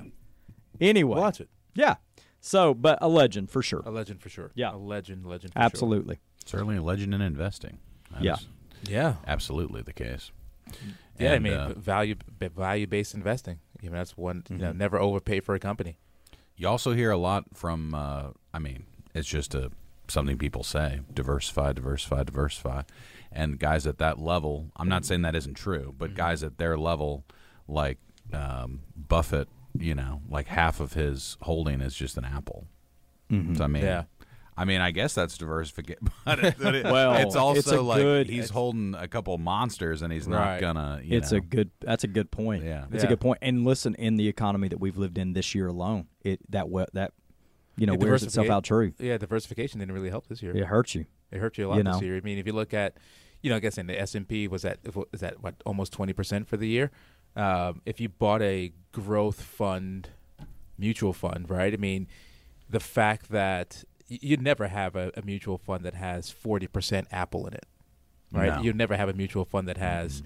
Anyway, 0.81 1.17
watch 1.19 1.39
it 1.41 1.49
yeah. 1.75 1.95
So, 2.41 2.73
but 2.73 2.97
a 3.01 3.07
legend 3.09 3.49
for 3.49 3.61
sure. 3.61 3.81
a 3.85 3.91
legend 3.91 4.21
for 4.21 4.29
sure 4.29 4.51
Yeah. 4.55 4.73
a 4.73 4.77
legend 4.77 5.25
legend 5.25 5.53
for 5.53 5.59
sure. 5.59 5.65
Absolutely. 5.65 6.19
Certainly 6.45 6.77
a 6.77 6.81
legend 6.81 7.13
in 7.13 7.21
investing. 7.21 7.79
That 8.11 8.23
Yeah. 8.23 8.37
yeah 8.83 9.15
absolutely 9.27 9.81
the 9.81 9.93
case. 9.93 10.31
Yeah, 11.19 11.33
I 11.33 11.39
mean 11.39 11.53
uh, 11.53 11.73
value 11.75 12.15
value 12.39 12.87
based 12.87 13.13
investing. 13.13 13.59
You 13.81 13.89
know, 13.89 13.97
that's 13.97 14.15
one. 14.17 14.43
You 14.49 14.57
know, 14.57 14.71
never 14.71 14.99
overpay 14.99 15.39
for 15.41 15.55
a 15.55 15.59
company. 15.59 15.97
You 16.55 16.67
also 16.67 16.93
hear 16.93 17.11
a 17.11 17.17
lot 17.17 17.45
from. 17.53 17.93
Uh, 17.95 18.31
I 18.53 18.59
mean, 18.59 18.85
it's 19.13 19.27
just 19.27 19.53
a 19.55 19.71
something 20.07 20.37
people 20.37 20.63
say: 20.63 21.01
diversify, 21.13 21.73
diversify, 21.73 22.23
diversify. 22.23 22.83
And 23.31 23.59
guys 23.59 23.85
at 23.87 23.97
that 23.99 24.19
level, 24.19 24.71
I'm 24.75 24.87
not 24.89 25.05
saying 25.05 25.21
that 25.23 25.35
isn't 25.35 25.53
true, 25.55 25.93
but 25.97 26.11
Mhm. 26.11 26.15
guys 26.15 26.43
at 26.43 26.57
their 26.57 26.77
level, 26.77 27.25
like 27.67 27.97
um, 28.33 28.81
Buffett, 28.95 29.47
you 29.77 29.95
know, 29.95 30.21
like 30.29 30.47
half 30.47 30.79
of 30.79 30.93
his 30.93 31.37
holding 31.41 31.81
is 31.81 31.95
just 31.95 32.17
an 32.17 32.25
Apple. 32.25 32.67
Mhm. 33.29 33.57
So 33.57 33.63
I 33.63 33.67
mean, 33.67 33.83
Yeah. 33.83 34.03
I 34.57 34.65
mean, 34.65 34.81
I 34.81 34.91
guess 34.91 35.13
that's 35.15 35.37
diversification, 35.37 36.09
but, 36.25 36.39
it, 36.43 36.59
it- 36.59 36.83
Well, 36.83 37.13
it's 37.15 37.35
also 37.35 37.59
it's 37.59 37.71
like 37.71 38.01
good- 38.01 38.27
he's 38.29 38.49
holding 38.49 38.93
a 38.93 39.07
couple 39.07 39.37
monsters, 39.37 40.01
and 40.01 40.11
he's 40.11 40.27
not 40.27 40.39
Right. 40.45 40.59
gonna. 40.61 40.99
You 41.01 41.17
it's 41.17 41.31
know. 41.31 41.37
a 41.37 41.41
good. 41.41 41.71
That's 41.79 42.03
a 42.03 42.07
good 42.07 42.29
point. 42.29 42.65
Yeah. 42.65 42.85
it's 42.91 43.03
a 43.03 43.07
good 43.07 43.21
point. 43.21 43.39
And 43.41 43.63
listen, 43.63 43.95
in 43.95 44.17
the 44.17 44.27
economy 44.27 44.67
that 44.67 44.79
we've 44.79 44.97
lived 44.97 45.17
in 45.17 45.31
this 45.33 45.55
year 45.55 45.67
alone, 45.67 46.07
it 46.25 46.39
that 46.49 46.65
that 46.93 47.13
you 47.77 47.85
know 47.85 47.93
Yeah, 47.93 47.99
wears 47.99 48.23
itself 48.23 48.49
out 48.49 48.65
true. 48.65 48.91
Yeah, 48.99 49.17
diversification 49.17 49.79
didn't 49.79 49.93
really 49.95 50.09
help 50.09 50.27
this 50.27 50.43
year. 50.43 50.55
It 50.57 50.65
hurts 50.65 50.93
you. 50.93 51.05
It 51.31 51.39
hurt 51.39 51.57
you 51.57 51.67
a 51.67 51.69
lot 51.69 51.77
You 51.77 51.83
this 51.83 52.01
year. 52.01 52.17
I 52.17 52.21
mean, 52.21 52.37
if 52.37 52.45
you 52.45 52.51
look 52.51 52.73
at, 52.73 52.97
you 53.41 53.49
know, 53.49 53.55
I 53.55 53.59
guess 53.59 53.77
in 53.77 53.87
the 53.87 53.97
S 53.97 54.13
and 54.15 54.27
P 54.27 54.49
was 54.49 54.65
at 54.65 54.79
is 55.13 55.21
that 55.21 55.41
what 55.41 55.55
almost 55.65 55.93
twenty 55.93 56.11
percent 56.11 56.47
for 56.49 56.57
the 56.57 56.67
year. 56.67 56.91
Um, 57.35 57.81
if 57.85 57.99
you 57.99 58.09
bought 58.09 58.41
a 58.41 58.71
growth 58.91 59.41
fund, 59.41 60.09
mutual 60.77 61.13
fund, 61.13 61.49
right? 61.49 61.73
I 61.73 61.77
mean, 61.77 62.07
the 62.69 62.79
fact 62.79 63.29
that 63.29 63.83
you'd 64.07 64.41
never 64.41 64.67
have 64.67 64.95
a, 64.95 65.11
a 65.15 65.21
mutual 65.21 65.57
fund 65.57 65.83
that 65.85 65.93
has 65.93 66.31
forty 66.31 66.67
percent 66.67 67.07
Apple 67.11 67.47
in 67.47 67.53
it, 67.53 67.65
right? 68.31 68.55
No. 68.55 68.61
You'd 68.61 68.75
never 68.75 68.95
have 68.97 69.09
a 69.09 69.13
mutual 69.13 69.45
fund 69.45 69.67
that 69.67 69.77
has, 69.77 70.23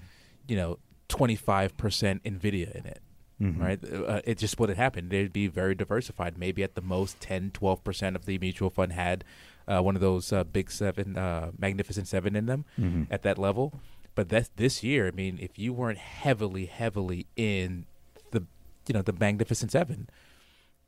you 0.48 0.56
know, 0.56 0.78
twenty 1.08 1.36
five 1.36 1.76
percent 1.76 2.22
Nvidia 2.24 2.72
in 2.74 2.86
it. 2.86 3.00
Mhm. 3.42 3.60
Right, 3.60 3.80
uh, 3.92 4.20
it 4.24 4.38
just 4.38 4.60
would 4.60 4.68
have 4.68 4.78
happened. 4.78 5.10
They'd 5.10 5.32
be 5.32 5.48
very 5.48 5.74
diversified. 5.74 6.38
Maybe 6.38 6.62
at 6.62 6.76
the 6.76 6.80
most 6.80 7.18
10, 7.20 7.50
12 7.50 7.82
percent 7.82 8.14
of 8.14 8.26
the 8.26 8.38
mutual 8.38 8.70
fund 8.70 8.92
had 8.92 9.24
uh, 9.66 9.80
one 9.82 9.96
of 9.96 10.00
those 10.00 10.32
uh, 10.32 10.44
big 10.44 10.70
seven, 10.70 11.18
uh, 11.18 11.50
magnificent 11.58 12.06
seven 12.06 12.36
in 12.36 12.46
them 12.46 12.64
Mhm. 12.78 13.08
at 13.10 13.22
that 13.22 13.36
level. 13.36 13.80
But 14.14 14.28
that's 14.28 14.50
this 14.56 14.82
year. 14.82 15.08
I 15.08 15.10
mean, 15.10 15.38
if 15.40 15.58
you 15.58 15.72
weren't 15.72 15.98
heavily, 15.98 16.66
heavily 16.66 17.26
in 17.36 17.86
the, 18.30 18.44
you 18.86 18.94
know, 18.94 19.02
the 19.02 19.12
magnificent 19.12 19.72
seven, 19.72 20.08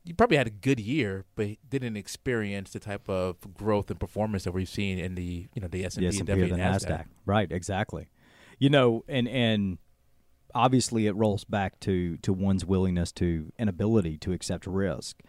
you 0.03 0.13
probably 0.13 0.37
had 0.37 0.47
a 0.47 0.51
good 0.51 0.79
year, 0.79 1.25
but 1.35 1.57
didn't 1.69 1.97
experience 1.97 2.71
the 2.71 2.79
type 2.79 3.09
of 3.09 3.53
growth 3.53 3.91
and 3.91 3.99
performance 3.99 4.45
that 4.45 4.53
we've 4.53 4.69
seen 4.69 4.97
in 4.97 5.15
the, 5.15 5.47
you 5.53 5.61
know, 5.61 5.67
the 5.67 5.83
S 5.83 5.97
and 5.97 6.03
P 6.03 6.07
S&P 6.07 6.31
and 6.31 6.51
the 6.51 6.55
Nasdaq. 6.55 7.05
Right, 7.25 7.51
exactly. 7.51 8.07
You 8.59 8.69
know, 8.69 9.03
and 9.07 9.27
and 9.27 9.77
obviously 10.55 11.05
it 11.07 11.15
rolls 11.15 11.43
back 11.43 11.79
to 11.81 12.17
to 12.17 12.31
one's 12.31 12.65
willingness 12.65 13.11
to 13.13 13.51
and 13.59 13.69
ability 13.69 14.17
to 14.19 14.31
accept 14.31 14.65
risk. 14.65 15.19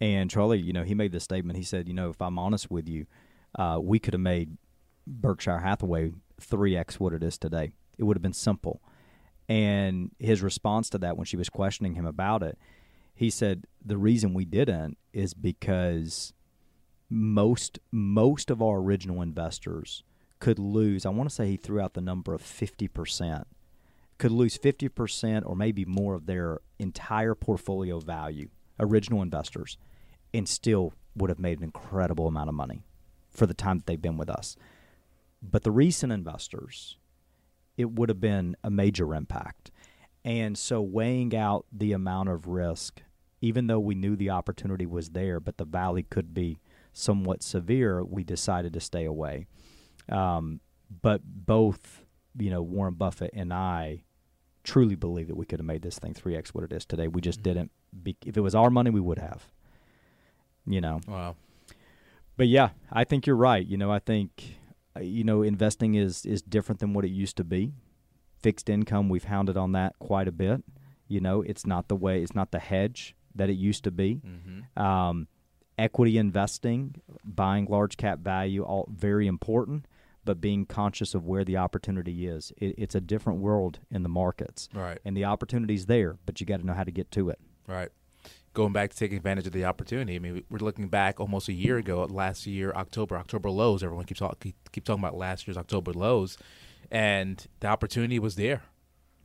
And 0.00 0.30
Charlie, 0.30 0.60
you 0.60 0.72
know, 0.72 0.82
he 0.82 0.94
made 0.94 1.12
this 1.12 1.24
statement. 1.24 1.58
He 1.58 1.64
said, 1.64 1.86
you 1.86 1.94
know, 1.94 2.10
if 2.10 2.20
I'm 2.20 2.38
honest 2.38 2.70
with 2.70 2.88
you, 2.88 3.06
uh, 3.58 3.78
we 3.80 3.98
could 3.98 4.14
have 4.14 4.20
made 4.20 4.56
Berkshire 5.06 5.60
Hathaway 5.60 6.12
three 6.40 6.76
x 6.76 7.00
what 7.00 7.12
it 7.12 7.22
is 7.22 7.38
today. 7.38 7.72
It 7.98 8.04
would 8.04 8.16
have 8.16 8.22
been 8.22 8.32
simple. 8.32 8.82
And 9.48 10.10
his 10.18 10.42
response 10.42 10.90
to 10.90 10.98
that, 10.98 11.16
when 11.16 11.24
she 11.24 11.36
was 11.36 11.48
questioning 11.48 11.94
him 11.94 12.06
about 12.06 12.42
it, 12.42 12.58
he 13.14 13.30
said 13.30 13.64
the 13.84 13.96
reason 13.96 14.34
we 14.34 14.44
didn't 14.44 14.98
is 15.12 15.34
because 15.34 16.32
most 17.08 17.78
most 17.90 18.50
of 18.50 18.60
our 18.60 18.78
original 18.78 19.22
investors 19.22 20.02
could 20.40 20.58
lose. 20.58 21.06
I 21.06 21.10
want 21.10 21.30
to 21.30 21.34
say 21.34 21.48
he 21.48 21.56
threw 21.56 21.80
out 21.80 21.94
the 21.94 22.00
number 22.00 22.34
of 22.34 22.42
fifty 22.42 22.88
percent. 22.88 23.46
Could 24.18 24.32
lose 24.32 24.56
fifty 24.56 24.88
percent 24.88 25.46
or 25.46 25.56
maybe 25.56 25.84
more 25.84 26.14
of 26.14 26.26
their 26.26 26.60
entire 26.78 27.34
portfolio 27.34 28.00
value, 28.00 28.48
original 28.78 29.22
investors, 29.22 29.78
and 30.34 30.48
still 30.48 30.92
would 31.14 31.30
have 31.30 31.38
made 31.38 31.58
an 31.58 31.64
incredible 31.64 32.26
amount 32.26 32.48
of 32.48 32.54
money 32.54 32.84
for 33.30 33.46
the 33.46 33.54
time 33.54 33.78
that 33.78 33.86
they've 33.86 34.02
been 34.02 34.18
with 34.18 34.28
us. 34.28 34.56
But 35.42 35.62
the 35.62 35.70
recent 35.70 36.12
investors, 36.12 36.96
it 37.76 37.90
would 37.92 38.08
have 38.08 38.20
been 38.20 38.56
a 38.64 38.70
major 38.70 39.14
impact. 39.14 39.70
And 40.24 40.58
so 40.58 40.80
weighing 40.80 41.36
out 41.36 41.66
the 41.70 41.92
amount 41.92 42.30
of 42.30 42.46
risk, 42.48 43.02
even 43.40 43.66
though 43.68 43.78
we 43.78 43.94
knew 43.94 44.16
the 44.16 44.30
opportunity 44.30 44.86
was 44.86 45.10
there, 45.10 45.38
but 45.38 45.56
the 45.58 45.64
valley 45.64 46.02
could 46.02 46.34
be 46.34 46.58
somewhat 46.92 47.42
severe, 47.42 48.02
we 48.02 48.24
decided 48.24 48.72
to 48.72 48.80
stay 48.80 49.04
away. 49.04 49.46
Um, 50.08 50.60
but 51.02 51.20
both, 51.24 52.02
you 52.38 52.50
know, 52.50 52.62
Warren 52.62 52.94
Buffett 52.94 53.30
and 53.34 53.52
I 53.52 54.02
truly 54.64 54.96
believe 54.96 55.28
that 55.28 55.36
we 55.36 55.46
could 55.46 55.60
have 55.60 55.66
made 55.66 55.82
this 55.82 55.98
thing 55.98 56.14
3x 56.14 56.48
what 56.48 56.64
it 56.64 56.72
is 56.72 56.84
today. 56.84 57.06
We 57.08 57.20
just 57.20 57.42
didn't. 57.42 57.70
Be, 58.02 58.16
if 58.26 58.36
it 58.36 58.40
was 58.40 58.54
our 58.54 58.68
money, 58.70 58.90
we 58.90 59.00
would 59.00 59.18
have. 59.18 59.46
You 60.66 60.80
know, 60.80 61.00
Wow. 61.06 61.36
but 62.36 62.48
yeah, 62.48 62.70
I 62.90 63.04
think 63.04 63.26
you're 63.26 63.36
right. 63.36 63.64
You 63.64 63.76
know, 63.76 63.92
I 63.92 64.00
think 64.00 64.56
you 65.00 65.24
know 65.24 65.42
investing 65.42 65.94
is 65.94 66.24
is 66.26 66.42
different 66.42 66.80
than 66.80 66.92
what 66.92 67.04
it 67.04 67.10
used 67.10 67.36
to 67.38 67.44
be. 67.44 67.72
Fixed 68.40 68.68
income, 68.68 69.08
we've 69.08 69.24
hounded 69.24 69.56
on 69.56 69.72
that 69.72 69.98
quite 69.98 70.28
a 70.28 70.32
bit. 70.32 70.62
You 71.08 71.20
know, 71.20 71.42
it's 71.42 71.66
not 71.66 71.88
the 71.88 71.96
way, 71.96 72.22
it's 72.22 72.34
not 72.34 72.50
the 72.52 72.58
hedge 72.58 73.14
that 73.34 73.48
it 73.48 73.54
used 73.54 73.84
to 73.84 73.90
be. 73.90 74.20
Mm-hmm. 74.26 74.82
Um, 74.82 75.28
equity 75.78 76.18
investing, 76.18 76.94
buying 77.24 77.66
large 77.66 77.96
cap 77.96 78.18
value, 78.20 78.62
all 78.62 78.88
very 78.90 79.26
important, 79.26 79.86
but 80.24 80.40
being 80.40 80.64
conscious 80.66 81.14
of 81.14 81.24
where 81.26 81.44
the 81.44 81.56
opportunity 81.56 82.26
is. 82.26 82.52
It, 82.56 82.74
it's 82.78 82.94
a 82.94 83.00
different 83.00 83.40
world 83.40 83.78
in 83.90 84.02
the 84.02 84.08
markets, 84.08 84.68
Right. 84.74 84.98
and 85.04 85.16
the 85.16 85.24
opportunity's 85.24 85.86
there, 85.86 86.16
but 86.26 86.40
you 86.40 86.46
got 86.46 86.60
to 86.60 86.66
know 86.66 86.72
how 86.74 86.84
to 86.84 86.90
get 86.90 87.10
to 87.12 87.30
it. 87.30 87.38
Right. 87.66 87.90
Going 88.56 88.72
back 88.72 88.88
to 88.90 88.96
taking 88.96 89.18
advantage 89.18 89.46
of 89.46 89.52
the 89.52 89.66
opportunity. 89.66 90.16
I 90.16 90.18
mean, 90.18 90.32
we- 90.34 90.44
we're 90.48 90.64
looking 90.64 90.88
back 90.88 91.20
almost 91.20 91.46
a 91.48 91.52
year 91.52 91.76
ago, 91.76 92.02
at 92.02 92.10
last 92.10 92.46
year, 92.46 92.72
October, 92.74 93.16
October 93.18 93.50
lows. 93.50 93.82
Everyone 93.82 94.06
keeps 94.06 94.20
talk, 94.20 94.40
keep, 94.40 94.56
keep 94.72 94.84
talking 94.84 95.04
about 95.04 95.14
last 95.14 95.46
year's 95.46 95.58
October 95.58 95.92
lows, 95.92 96.38
and 96.90 97.46
the 97.60 97.66
opportunity 97.66 98.18
was 98.18 98.36
there 98.36 98.62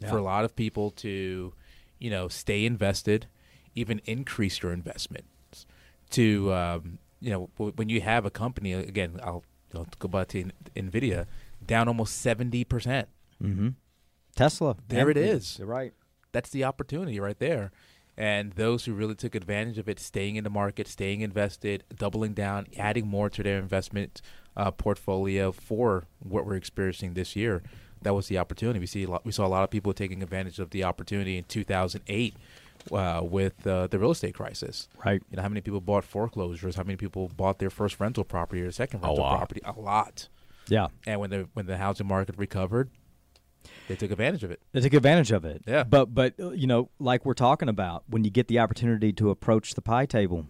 for 0.09 0.17
a 0.17 0.21
lot 0.21 0.43
of 0.43 0.53
people 0.55 0.91
to, 0.91 1.53
you 1.97 2.09
know, 2.09 2.27
stay 2.27 2.65
invested, 2.65 3.27
even 3.73 4.01
increase 4.05 4.61
your 4.61 4.73
investments. 4.73 5.65
To 6.09 6.51
um, 6.53 6.97
you 7.21 7.29
know, 7.29 7.49
w- 7.57 7.71
when 7.77 7.87
you 7.87 8.01
have 8.01 8.25
a 8.25 8.29
company 8.31 8.73
again, 8.73 9.17
I'll, 9.23 9.45
I'll 9.73 9.87
go 9.99 10.07
back 10.09 10.27
to 10.29 10.45
Nvidia, 10.75 11.25
down 11.65 11.87
almost 11.87 12.17
seventy 12.17 12.65
percent. 12.65 13.07
Mm-hmm. 13.41 13.69
Tesla, 14.35 14.75
There 14.89 15.09
it 15.09 15.15
Nvidia. 15.17 15.57
You're 15.59 15.67
right. 15.67 15.93
that's 16.33 16.49
the 16.49 16.63
opportunity 16.65 17.17
right 17.19 17.39
there. 17.39 17.71
And 18.17 18.51
those 18.53 18.85
who 18.85 18.93
really 18.93 19.15
took 19.15 19.35
advantage 19.35 19.77
of 19.77 19.87
it, 19.87 19.99
staying 19.99 20.35
in 20.35 20.43
the 20.43 20.49
market, 20.49 20.87
staying 20.87 21.21
invested, 21.21 21.83
doubling 21.95 22.33
down, 22.33 22.67
adding 22.77 23.07
more 23.07 23.29
to 23.29 23.41
their 23.41 23.57
investment 23.57 24.21
uh, 24.55 24.71
portfolio 24.71 25.51
for 25.51 26.05
what 26.19 26.45
we're 26.45 26.55
experiencing 26.55 27.13
this 27.13 27.35
year, 27.35 27.63
that 28.01 28.13
was 28.13 28.27
the 28.27 28.37
opportunity. 28.37 28.79
We 28.79 28.85
see 28.85 29.03
a 29.03 29.09
lot, 29.09 29.25
we 29.25 29.31
saw 29.31 29.45
a 29.45 29.49
lot 29.49 29.63
of 29.63 29.69
people 29.69 29.93
taking 29.93 30.21
advantage 30.21 30.59
of 30.59 30.71
the 30.71 30.83
opportunity 30.83 31.37
in 31.37 31.45
2008 31.45 32.35
uh, 32.91 33.21
with 33.23 33.65
uh, 33.65 33.87
the 33.87 33.99
real 33.99 34.11
estate 34.11 34.35
crisis. 34.35 34.87
Right. 35.05 35.21
You 35.29 35.37
know 35.37 35.43
how 35.43 35.49
many 35.49 35.61
people 35.61 35.81
bought 35.81 36.03
foreclosures? 36.03 36.75
How 36.75 36.83
many 36.83 36.97
people 36.97 37.29
bought 37.29 37.59
their 37.59 37.69
first 37.69 37.99
rental 37.99 38.23
property 38.23 38.61
or 38.61 38.71
second 38.71 39.01
rental 39.01 39.23
lot. 39.23 39.37
property? 39.37 39.61
A 39.63 39.79
lot. 39.79 40.27
Yeah. 40.67 40.87
And 41.05 41.19
when 41.19 41.29
the 41.29 41.47
when 41.53 41.65
the 41.65 41.77
housing 41.77 42.07
market 42.07 42.37
recovered, 42.37 42.89
they 43.91 43.97
took 43.97 44.11
advantage 44.11 44.43
of 44.43 44.51
it. 44.51 44.59
They 44.71 44.79
took 44.81 44.93
advantage 44.93 45.31
of 45.31 45.45
it. 45.45 45.63
Yeah. 45.67 45.83
But 45.83 46.13
but 46.13 46.33
uh, 46.39 46.51
you 46.51 46.67
know, 46.67 46.89
like 46.99 47.25
we're 47.25 47.33
talking 47.33 47.69
about, 47.69 48.03
when 48.07 48.23
you 48.23 48.31
get 48.31 48.47
the 48.47 48.59
opportunity 48.59 49.11
to 49.13 49.29
approach 49.29 49.73
the 49.73 49.81
pie 49.81 50.05
table, 50.05 50.47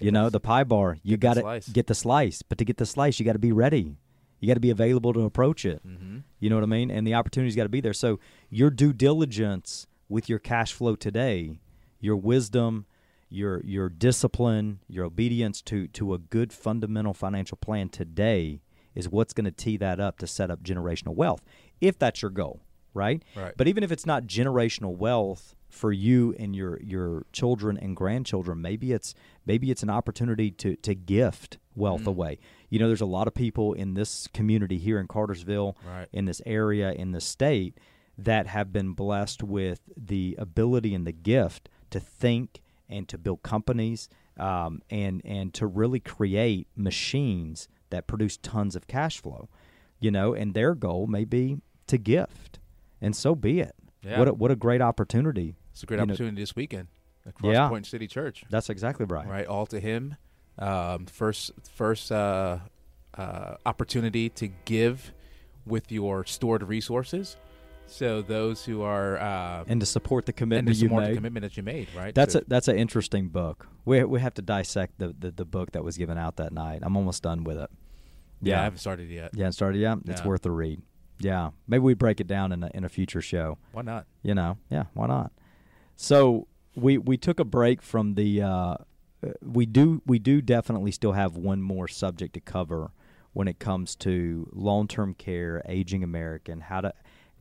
you 0.00 0.06
Get 0.06 0.12
know, 0.14 0.24
the- 0.24 0.30
the 0.30 0.40
pie 0.40 0.64
bar, 0.64 0.96
you 1.02 1.16
got 1.16 1.34
to 1.34 1.42
get 1.72 1.86
the 1.86 1.94
slice. 1.94 2.42
But 2.42 2.58
to 2.58 2.64
get 2.64 2.78
the 2.78 2.86
slice, 2.86 3.18
you 3.18 3.24
got 3.26 3.34
to 3.34 3.38
be 3.38 3.52
ready. 3.52 3.96
You 4.40 4.48
got 4.48 4.54
to 4.54 4.60
be 4.60 4.70
available 4.70 5.12
to 5.12 5.20
approach 5.20 5.64
it. 5.64 5.86
Mm-hmm. 5.86 6.18
You 6.40 6.50
know 6.50 6.56
what 6.56 6.64
I 6.64 6.66
mean? 6.66 6.90
And 6.90 7.06
the 7.06 7.14
opportunity's 7.14 7.54
got 7.54 7.62
to 7.62 7.68
be 7.68 7.80
there. 7.80 7.92
So 7.92 8.18
your 8.50 8.70
due 8.70 8.92
diligence 8.92 9.86
with 10.08 10.28
your 10.28 10.40
cash 10.40 10.72
flow 10.72 10.96
today, 10.96 11.60
your 12.00 12.16
wisdom, 12.16 12.86
your 13.28 13.62
your 13.64 13.88
discipline, 13.88 14.80
your 14.88 15.04
obedience 15.04 15.62
to 15.62 15.86
to 15.88 16.12
a 16.14 16.18
good 16.18 16.52
fundamental 16.52 17.14
financial 17.14 17.56
plan 17.56 17.88
today 17.88 18.60
is 18.94 19.08
what's 19.08 19.32
going 19.32 19.44
to 19.46 19.50
tee 19.50 19.76
that 19.78 19.98
up 20.00 20.18
to 20.18 20.26
set 20.26 20.50
up 20.50 20.62
generational 20.62 21.14
wealth. 21.14 21.40
If 21.82 21.98
that's 21.98 22.22
your 22.22 22.30
goal, 22.30 22.60
right? 22.94 23.22
Right. 23.36 23.52
But 23.56 23.68
even 23.68 23.82
if 23.84 23.92
it's 23.92 24.06
not 24.06 24.24
generational 24.24 24.96
wealth 24.96 25.54
for 25.68 25.92
you 25.92 26.34
and 26.38 26.54
your 26.56 26.80
your 26.82 27.26
children 27.32 27.76
and 27.76 27.94
grandchildren, 27.96 28.60
maybe 28.62 28.92
it's 28.92 29.14
maybe 29.44 29.70
it's 29.70 29.82
an 29.82 29.90
opportunity 29.90 30.50
to 30.52 30.76
to 30.76 30.94
gift 30.94 31.58
wealth 31.74 32.02
Mm. 32.04 32.06
away. 32.08 32.38
You 32.70 32.78
know, 32.78 32.86
there's 32.86 33.00
a 33.00 33.06
lot 33.06 33.26
of 33.26 33.34
people 33.34 33.72
in 33.74 33.94
this 33.94 34.26
community 34.28 34.78
here 34.78 34.98
in 35.00 35.06
Cartersville, 35.08 35.76
Right. 35.86 36.08
in 36.12 36.24
this 36.26 36.40
area, 36.46 36.92
in 36.92 37.12
the 37.12 37.20
state, 37.20 37.78
that 38.18 38.46
have 38.46 38.72
been 38.72 38.92
blessed 38.92 39.42
with 39.42 39.80
the 39.96 40.36
ability 40.38 40.94
and 40.94 41.06
the 41.06 41.12
gift 41.12 41.68
to 41.90 41.98
think 42.00 42.60
and 42.88 43.08
to 43.08 43.16
build 43.18 43.42
companies 43.42 44.08
um, 44.38 44.82
and 44.90 45.20
and 45.24 45.52
to 45.54 45.66
really 45.66 46.00
create 46.00 46.66
machines 46.76 47.68
that 47.90 48.06
produce 48.06 48.36
tons 48.36 48.76
of 48.76 48.86
cash 48.86 49.20
flow. 49.20 49.48
You 50.00 50.10
know, 50.10 50.34
and 50.34 50.52
their 50.54 50.74
goal 50.74 51.06
may 51.06 51.24
be 51.24 51.58
to 51.92 51.98
gift, 51.98 52.58
and 53.00 53.14
so 53.14 53.34
be 53.34 53.60
it. 53.60 53.74
Yeah. 54.02 54.18
What 54.18 54.28
a, 54.28 54.32
what 54.34 54.50
a 54.50 54.56
great 54.56 54.80
opportunity. 54.82 55.54
It's 55.72 55.82
a 55.82 55.86
great 55.86 56.00
You 56.00 56.06
know- 56.06 56.12
opportunity 56.12 56.42
this 56.42 56.56
weekend 56.56 56.88
across 57.24 57.52
Yeah. 57.52 57.68
Point 57.68 57.86
City 57.86 58.06
Church. 58.08 58.44
That's 58.50 58.68
exactly 58.68 59.06
right. 59.06 59.26
Right, 59.28 59.46
all 59.46 59.66
to 59.66 59.78
him. 59.80 60.16
Um, 60.58 61.06
first, 61.06 61.52
first 61.72 62.10
uh, 62.12 62.58
uh, 63.16 63.54
opportunity 63.64 64.28
to 64.30 64.48
give 64.64 65.12
with 65.64 65.90
your 65.92 66.24
stored 66.26 66.62
resources, 66.64 67.36
So 67.86 68.22
those 68.22 68.64
who 68.64 68.82
are 68.82 69.18
uh, 69.18 69.64
and 69.68 69.80
to 69.80 69.86
support 69.86 70.26
the 70.26 70.30
and 70.32 70.36
to 70.36 70.42
commitment 70.42 70.76
you 70.78 70.88
support 70.88 71.02
the 71.04 71.08
made. 71.10 71.14
commitment 71.16 71.42
that 71.44 71.56
you 71.56 71.62
made, 71.62 71.88
right? 71.96 72.14
That's 72.14 72.32
So- 72.34 72.40
a 72.40 72.44
that's 72.48 72.68
an 72.68 72.76
interesting 72.76 73.28
book. 73.28 73.68
We 73.84 74.02
we 74.04 74.20
have 74.20 74.34
to 74.34 74.42
dissect 74.42 74.98
the, 74.98 75.14
the 75.18 75.30
the 75.30 75.44
book 75.44 75.72
that 75.72 75.84
was 75.84 75.96
given 75.96 76.18
out 76.18 76.36
that 76.36 76.52
night. 76.52 76.80
I'm 76.82 76.96
almost 76.96 77.22
done 77.22 77.44
with 77.44 77.58
it. 77.58 77.70
yeah, 78.40 78.60
I 78.60 78.64
haven't 78.64 78.78
started 78.80 79.08
yet. 79.10 79.30
Yeah, 79.34 79.48
it 79.48 79.54
started. 79.54 79.78
Yeah, 79.78 79.96
it's 80.06 80.24
worth 80.24 80.44
a 80.46 80.50
read. 80.50 80.82
Yeah, 81.22 81.50
maybe 81.66 81.82
we 81.82 81.94
break 81.94 82.20
it 82.20 82.26
down 82.26 82.52
in 82.52 82.62
a 82.62 82.70
in 82.74 82.84
a 82.84 82.88
future 82.88 83.20
show. 83.22 83.58
Why 83.72 83.82
not? 83.82 84.06
You 84.22 84.34
know, 84.34 84.58
yeah, 84.70 84.84
why 84.94 85.06
not? 85.06 85.32
So 85.96 86.48
we 86.74 86.98
we 86.98 87.16
took 87.16 87.40
a 87.40 87.44
break 87.44 87.82
from 87.82 88.14
the. 88.14 88.42
Uh, 88.42 88.48
uh, 88.48 88.76
we 89.40 89.66
do 89.66 90.02
we 90.04 90.18
do 90.18 90.42
definitely 90.42 90.90
still 90.90 91.12
have 91.12 91.36
one 91.36 91.62
more 91.62 91.86
subject 91.86 92.34
to 92.34 92.40
cover 92.40 92.90
when 93.32 93.48
it 93.48 93.58
comes 93.58 93.94
to 93.96 94.48
long 94.52 94.88
term 94.88 95.14
care, 95.14 95.62
aging 95.66 96.02
American, 96.02 96.60
how 96.60 96.80
to 96.80 96.92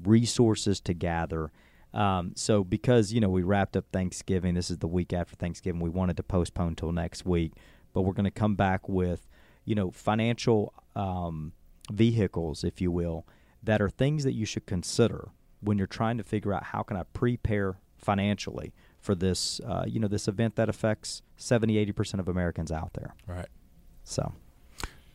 resources 0.03 0.79
to 0.81 0.93
gather. 0.93 1.51
Um, 1.93 2.33
so 2.35 2.63
because 2.63 3.11
you 3.11 3.19
know 3.19 3.29
we 3.29 3.43
wrapped 3.43 3.75
up 3.75 3.85
Thanksgiving, 3.91 4.55
this 4.55 4.71
is 4.71 4.77
the 4.77 4.87
week 4.87 5.13
after 5.13 5.35
Thanksgiving. 5.35 5.81
We 5.81 5.89
wanted 5.89 6.17
to 6.17 6.23
postpone 6.23 6.75
till 6.75 6.91
next 6.91 7.25
week, 7.25 7.53
but 7.93 8.01
we're 8.01 8.13
going 8.13 8.25
to 8.25 8.31
come 8.31 8.55
back 8.55 8.87
with 8.87 9.27
you 9.65 9.75
know 9.75 9.91
financial 9.91 10.73
um, 10.95 11.53
vehicles, 11.91 12.63
if 12.63 12.79
you 12.79 12.91
will, 12.91 13.25
that 13.63 13.82
are 13.82 13.89
things 13.89 14.24
that 14.24 14.34
you 14.34 14.45
should 14.45 14.65
consider 14.65 15.30
when 15.62 15.78
you're 15.78 15.88
trying 15.88 16.17
to 16.17 16.24
figure 16.24 16.54
out 16.54 16.65
how 16.65 16.82
can 16.84 16.97
I 16.97 17.04
prepare 17.04 17.78
financially 17.97 18.74
for 19.00 19.15
this 19.15 19.60
uh, 19.65 19.84
you 19.88 20.00
know 20.00 20.08
this 20.08 20.28
event 20.28 20.56
that 20.56 20.69
affects 20.69 21.21
70 21.38 21.78
80 21.78 21.91
percent 21.91 22.19
of 22.19 22.28
Americans 22.28 22.71
out 22.71 22.93
there. 22.93 23.15
Right. 23.28 23.47
So 24.04 24.34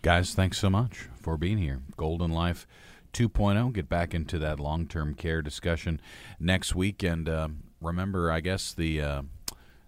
Guys, 0.03 0.35
thanks 0.35 0.59
so 0.59 0.71
much 0.71 1.09
for 1.21 1.37
being 1.37 1.59
here. 1.59 1.83
Golden 1.97 2.31
Life 2.31 2.67
2.0. 3.13 3.73
Get 3.73 3.89
back 3.89 4.15
into 4.15 4.39
that 4.39 4.61
long 4.61 4.87
term 4.87 5.15
care 5.15 5.43
discussion 5.43 6.01
next 6.39 6.75
week. 6.75 7.03
And 7.03 7.29
um 7.29 7.63
remember, 7.81 8.31
I 8.31 8.41
guess, 8.41 8.73
the 8.73 9.01
uh, 9.01 9.23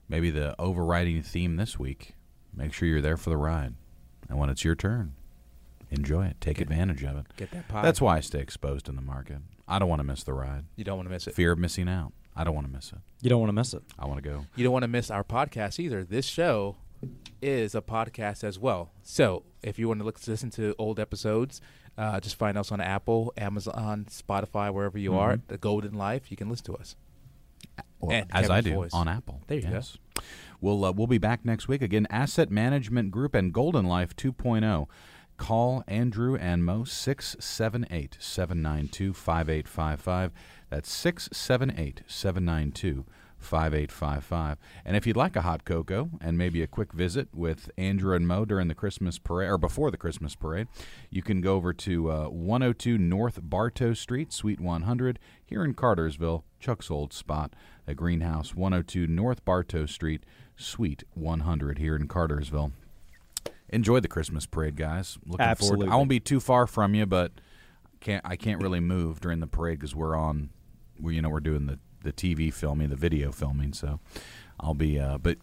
maybe 0.08 0.30
the 0.30 0.54
overriding 0.58 1.22
theme 1.22 1.56
this 1.56 1.78
week 1.78 2.14
make 2.54 2.72
sure 2.72 2.88
you're 2.88 3.00
there 3.00 3.16
for 3.16 3.30
the 3.30 3.36
ride. 3.36 3.74
And 4.28 4.38
when 4.38 4.50
it's 4.50 4.64
your 4.64 4.74
turn, 4.74 5.14
enjoy 5.90 6.26
it. 6.26 6.40
Take 6.40 6.56
Get- 6.58 6.62
advantage 6.70 7.02
of 7.04 7.16
it. 7.18 7.26
Get 7.36 7.50
that 7.52 7.68
pie. 7.68 7.82
That's 7.82 8.00
why 8.00 8.16
I 8.16 8.20
stay 8.20 8.40
exposed 8.40 8.88
in 8.88 8.96
the 8.96 9.02
market. 9.02 9.38
I 9.66 9.78
don't 9.78 9.88
want 9.88 10.00
to 10.00 10.04
miss 10.04 10.22
the 10.24 10.32
ride. 10.34 10.64
you 10.76 10.84
don't 10.84 10.96
want 10.96 11.08
to 11.08 11.12
miss 11.12 11.26
it. 11.26 11.34
Fear 11.34 11.52
of 11.52 11.58
missing 11.58 11.88
out. 11.88 12.12
I 12.36 12.44
don't 12.44 12.54
want 12.54 12.66
to 12.66 12.72
miss 12.72 12.92
it. 12.92 12.98
you 13.20 13.28
don't 13.30 13.40
want 13.40 13.48
to 13.50 13.54
miss 13.54 13.74
it. 13.74 13.82
I 13.98 14.06
want 14.06 14.22
to 14.22 14.28
go. 14.28 14.46
You 14.54 14.64
don't 14.64 14.72
want 14.72 14.84
to 14.84 14.88
miss 14.88 15.10
our 15.10 15.24
podcast 15.24 15.78
either. 15.80 16.04
This 16.04 16.24
show 16.26 16.76
is 17.42 17.74
a 17.74 17.80
podcast 17.82 18.44
as 18.44 18.58
well. 18.58 18.92
So 19.02 19.44
if 19.62 19.78
you 19.78 19.88
want 19.88 20.00
to 20.00 20.04
look, 20.04 20.24
listen 20.26 20.50
to 20.50 20.74
old 20.78 20.98
episodes, 21.00 21.60
uh, 21.96 22.20
just 22.20 22.36
find 22.36 22.56
us 22.56 22.70
on 22.70 22.80
Apple, 22.80 23.32
Amazon, 23.36 24.06
Spotify, 24.08 24.72
wherever 24.72 24.98
you 24.98 25.14
are. 25.16 25.36
Mhm. 25.36 25.42
The 25.48 25.58
Golden 25.58 25.94
Life, 25.94 26.30
you 26.30 26.36
can 26.36 26.48
listen 26.48 26.66
to 26.66 26.74
us. 26.76 26.94
Well, 28.00 28.12
And 28.16 28.26
as 28.30 28.48
I 28.50 28.60
do 28.60 28.74
voice. 28.74 28.94
on 28.94 29.08
Apple. 29.08 29.42
There 29.48 29.58
you 29.58 29.68
go. 29.68 29.80
We'll 30.60 30.84
uh, 30.84 30.92
we'll 30.92 31.06
be 31.08 31.18
back 31.18 31.44
next 31.44 31.66
week 31.68 31.82
again. 31.82 32.06
Asset 32.10 32.50
Management 32.50 33.10
Group 33.10 33.34
and 33.34 33.52
Golden 33.52 33.84
Life 33.86 34.14
2.0. 34.16 34.88
Call 35.38 35.84
Andrew 35.86 36.36
and 36.36 36.64
Mo 36.64 36.84
678 36.84 38.18
792 38.20 39.14
5855. 39.14 40.32
That's 40.68 40.92
678 40.92 42.02
792 42.06 43.06
5855. 43.38 44.58
And 44.84 44.96
if 44.96 45.06
you'd 45.06 45.16
like 45.16 45.36
a 45.36 45.42
hot 45.42 45.64
cocoa 45.64 46.10
and 46.20 46.36
maybe 46.36 46.60
a 46.60 46.66
quick 46.66 46.92
visit 46.92 47.28
with 47.32 47.70
Andrew 47.78 48.14
and 48.14 48.26
Mo 48.26 48.44
during 48.44 48.66
the 48.68 48.74
Christmas 48.74 49.18
parade 49.18 49.48
or 49.48 49.58
before 49.58 49.90
the 49.90 49.96
Christmas 49.96 50.34
parade, 50.34 50.66
you 51.08 51.22
can 51.22 51.40
go 51.40 51.54
over 51.54 51.72
to 51.72 52.10
uh, 52.10 52.24
102 52.28 52.98
North 52.98 53.38
Bartow 53.40 53.94
Street, 53.94 54.32
Suite 54.32 54.60
100, 54.60 55.18
here 55.46 55.64
in 55.64 55.74
Cartersville, 55.74 56.44
Chuck's 56.58 56.90
old 56.90 57.12
spot, 57.12 57.54
a 57.86 57.94
greenhouse, 57.94 58.54
102 58.54 59.06
North 59.06 59.44
Bartow 59.44 59.86
Street, 59.86 60.24
Suite 60.56 61.04
100, 61.14 61.78
here 61.78 61.94
in 61.94 62.08
Cartersville. 62.08 62.72
Enjoy 63.70 64.00
the 64.00 64.08
Christmas 64.08 64.46
parade, 64.46 64.76
guys. 64.76 65.18
Looking 65.26 65.36
forward. 65.38 65.50
Absolutely. 65.50 65.88
I 65.88 65.96
won't 65.96 66.08
be 66.08 66.20
too 66.20 66.40
far 66.40 66.66
from 66.66 66.94
you, 66.94 67.04
but 67.06 67.32
can't 68.00 68.24
I 68.24 68.36
can't 68.36 68.62
really 68.62 68.80
move 68.80 69.20
during 69.20 69.40
the 69.40 69.46
parade 69.46 69.78
because 69.78 69.94
we're 69.94 70.16
on, 70.16 70.50
we 71.00 71.16
you 71.16 71.22
know 71.22 71.28
we're 71.28 71.40
doing 71.40 71.66
the 71.66 71.78
the 72.02 72.12
TV 72.12 72.52
filming, 72.52 72.88
the 72.88 72.96
video 72.96 73.32
filming. 73.32 73.72
So 73.72 74.00
I'll 74.60 74.74
be, 74.74 74.98
uh, 74.98 75.18
but 75.18 75.36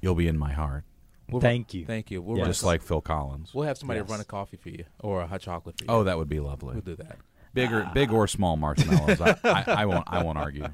you'll 0.00 0.14
be 0.14 0.28
in 0.28 0.38
my 0.38 0.52
heart, 0.52 0.84
We'll 1.30 1.40
Thank 1.42 1.74
you. 1.74 1.84
Thank 1.84 2.10
you. 2.10 2.22
We'll 2.22 2.38
Yes. 2.38 2.46
just 2.46 2.64
like 2.64 2.80
Phil 2.82 3.02
Collins. 3.02 3.52
we'll 3.52 3.66
have 3.66 3.76
somebody 3.76 4.00
Yes. 4.00 4.08
run 4.08 4.20
a 4.20 4.24
coffee 4.24 4.56
for 4.56 4.70
you 4.70 4.84
or 5.00 5.20
a 5.22 5.26
hot 5.26 5.40
chocolate 5.42 5.76
for 5.76 5.84
you. 5.84 5.90
Oh, 5.90 6.04
that 6.04 6.16
would 6.16 6.28
be 6.28 6.40
lovely. 6.40 6.72
we'll 6.74 6.80
do 6.82 6.96
that. 6.96 7.18
Bigger, 7.58 7.90
big 7.92 8.12
or 8.12 8.26
small 8.26 8.56
marshmallows. 8.56 9.20
I, 9.20 9.36
I, 9.44 9.64
I 9.66 9.86
won't. 9.86 10.04
I 10.06 10.22
won't 10.22 10.38
argue 10.38 10.68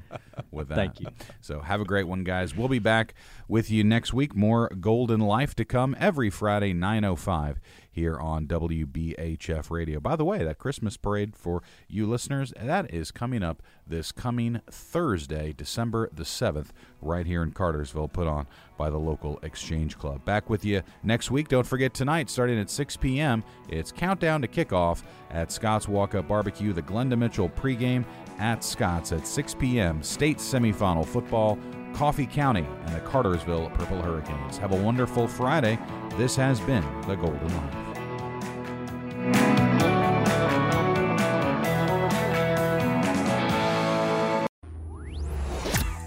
with 0.51 0.69
that. 0.69 0.75
Thank 0.75 0.99
you. 0.99 1.07
So 1.41 1.59
have 1.61 1.81
a 1.81 1.85
great 1.85 2.07
one, 2.07 2.23
guys. 2.23 2.55
We'll 2.55 2.67
be 2.67 2.79
back 2.79 3.13
with 3.47 3.69
you 3.71 3.83
next 3.83 4.13
week. 4.13 4.35
More 4.35 4.69
Golden 4.79 5.19
Life 5.19 5.55
to 5.55 5.65
come 5.65 5.95
every 5.99 6.29
Friday, 6.29 6.73
nine 6.73 7.03
oh 7.03 7.15
five 7.15 7.59
here 7.95 8.19
on 8.19 8.45
WBHF 8.45 9.71
Radio. 9.71 10.01
By 10.01 10.17
the 10.17 10.25
way, 10.25 10.43
that 10.43 10.59
Christmas 10.59 10.97
parade 10.97 11.35
for 11.35 11.63
you 11.87 12.05
listeners 12.05 12.53
that 12.61 12.93
is 12.93 13.09
coming 13.09 13.41
up 13.41 13.63
this 13.87 14.11
coming 14.11 14.61
Thursday, 14.69 15.53
December 15.53 16.09
the 16.13 16.25
seventh, 16.25 16.73
right 17.01 17.25
here 17.25 17.41
in 17.41 17.51
Cartersville, 17.51 18.09
put 18.09 18.27
on 18.27 18.47
by 18.77 18.89
the 18.89 18.97
local 18.97 19.39
Exchange 19.43 19.97
Club. 19.97 20.25
Back 20.25 20.49
with 20.49 20.65
you 20.65 20.81
next 21.03 21.31
week. 21.31 21.47
Don't 21.47 21.65
forget 21.65 21.93
tonight, 21.93 22.29
starting 22.29 22.59
at 22.59 22.69
6 22.69 22.97
p.m. 22.97 23.43
It's 23.69 23.91
countdown 23.91 24.41
to 24.41 24.47
kickoff 24.47 25.03
at 25.31 25.51
Scott's 25.51 25.87
Walk 25.87 26.15
Up 26.15 26.27
Barbecue. 26.27 26.73
The 26.73 26.81
Glenda 26.81 27.17
Mitchell 27.17 27.49
pregame 27.49 28.03
at 28.39 28.63
Scott's 28.63 29.13
at 29.13 29.25
6 29.25 29.53
p.m. 29.55 30.03
State 30.03 30.39
semifinal 30.39 31.05
football. 31.05 31.57
Coffee 31.93 32.25
County 32.25 32.67
and 32.87 32.95
the 32.95 32.99
Cartersville 32.99 33.69
Purple 33.69 34.01
Hurricanes. 34.01 34.57
Have 34.57 34.73
a 34.73 34.83
wonderful 34.83 35.29
Friday. 35.29 35.79
This 36.17 36.35
has 36.35 36.59
been 36.59 36.83
the 37.07 37.15
Golden 37.15 37.47
Life. 37.55 37.84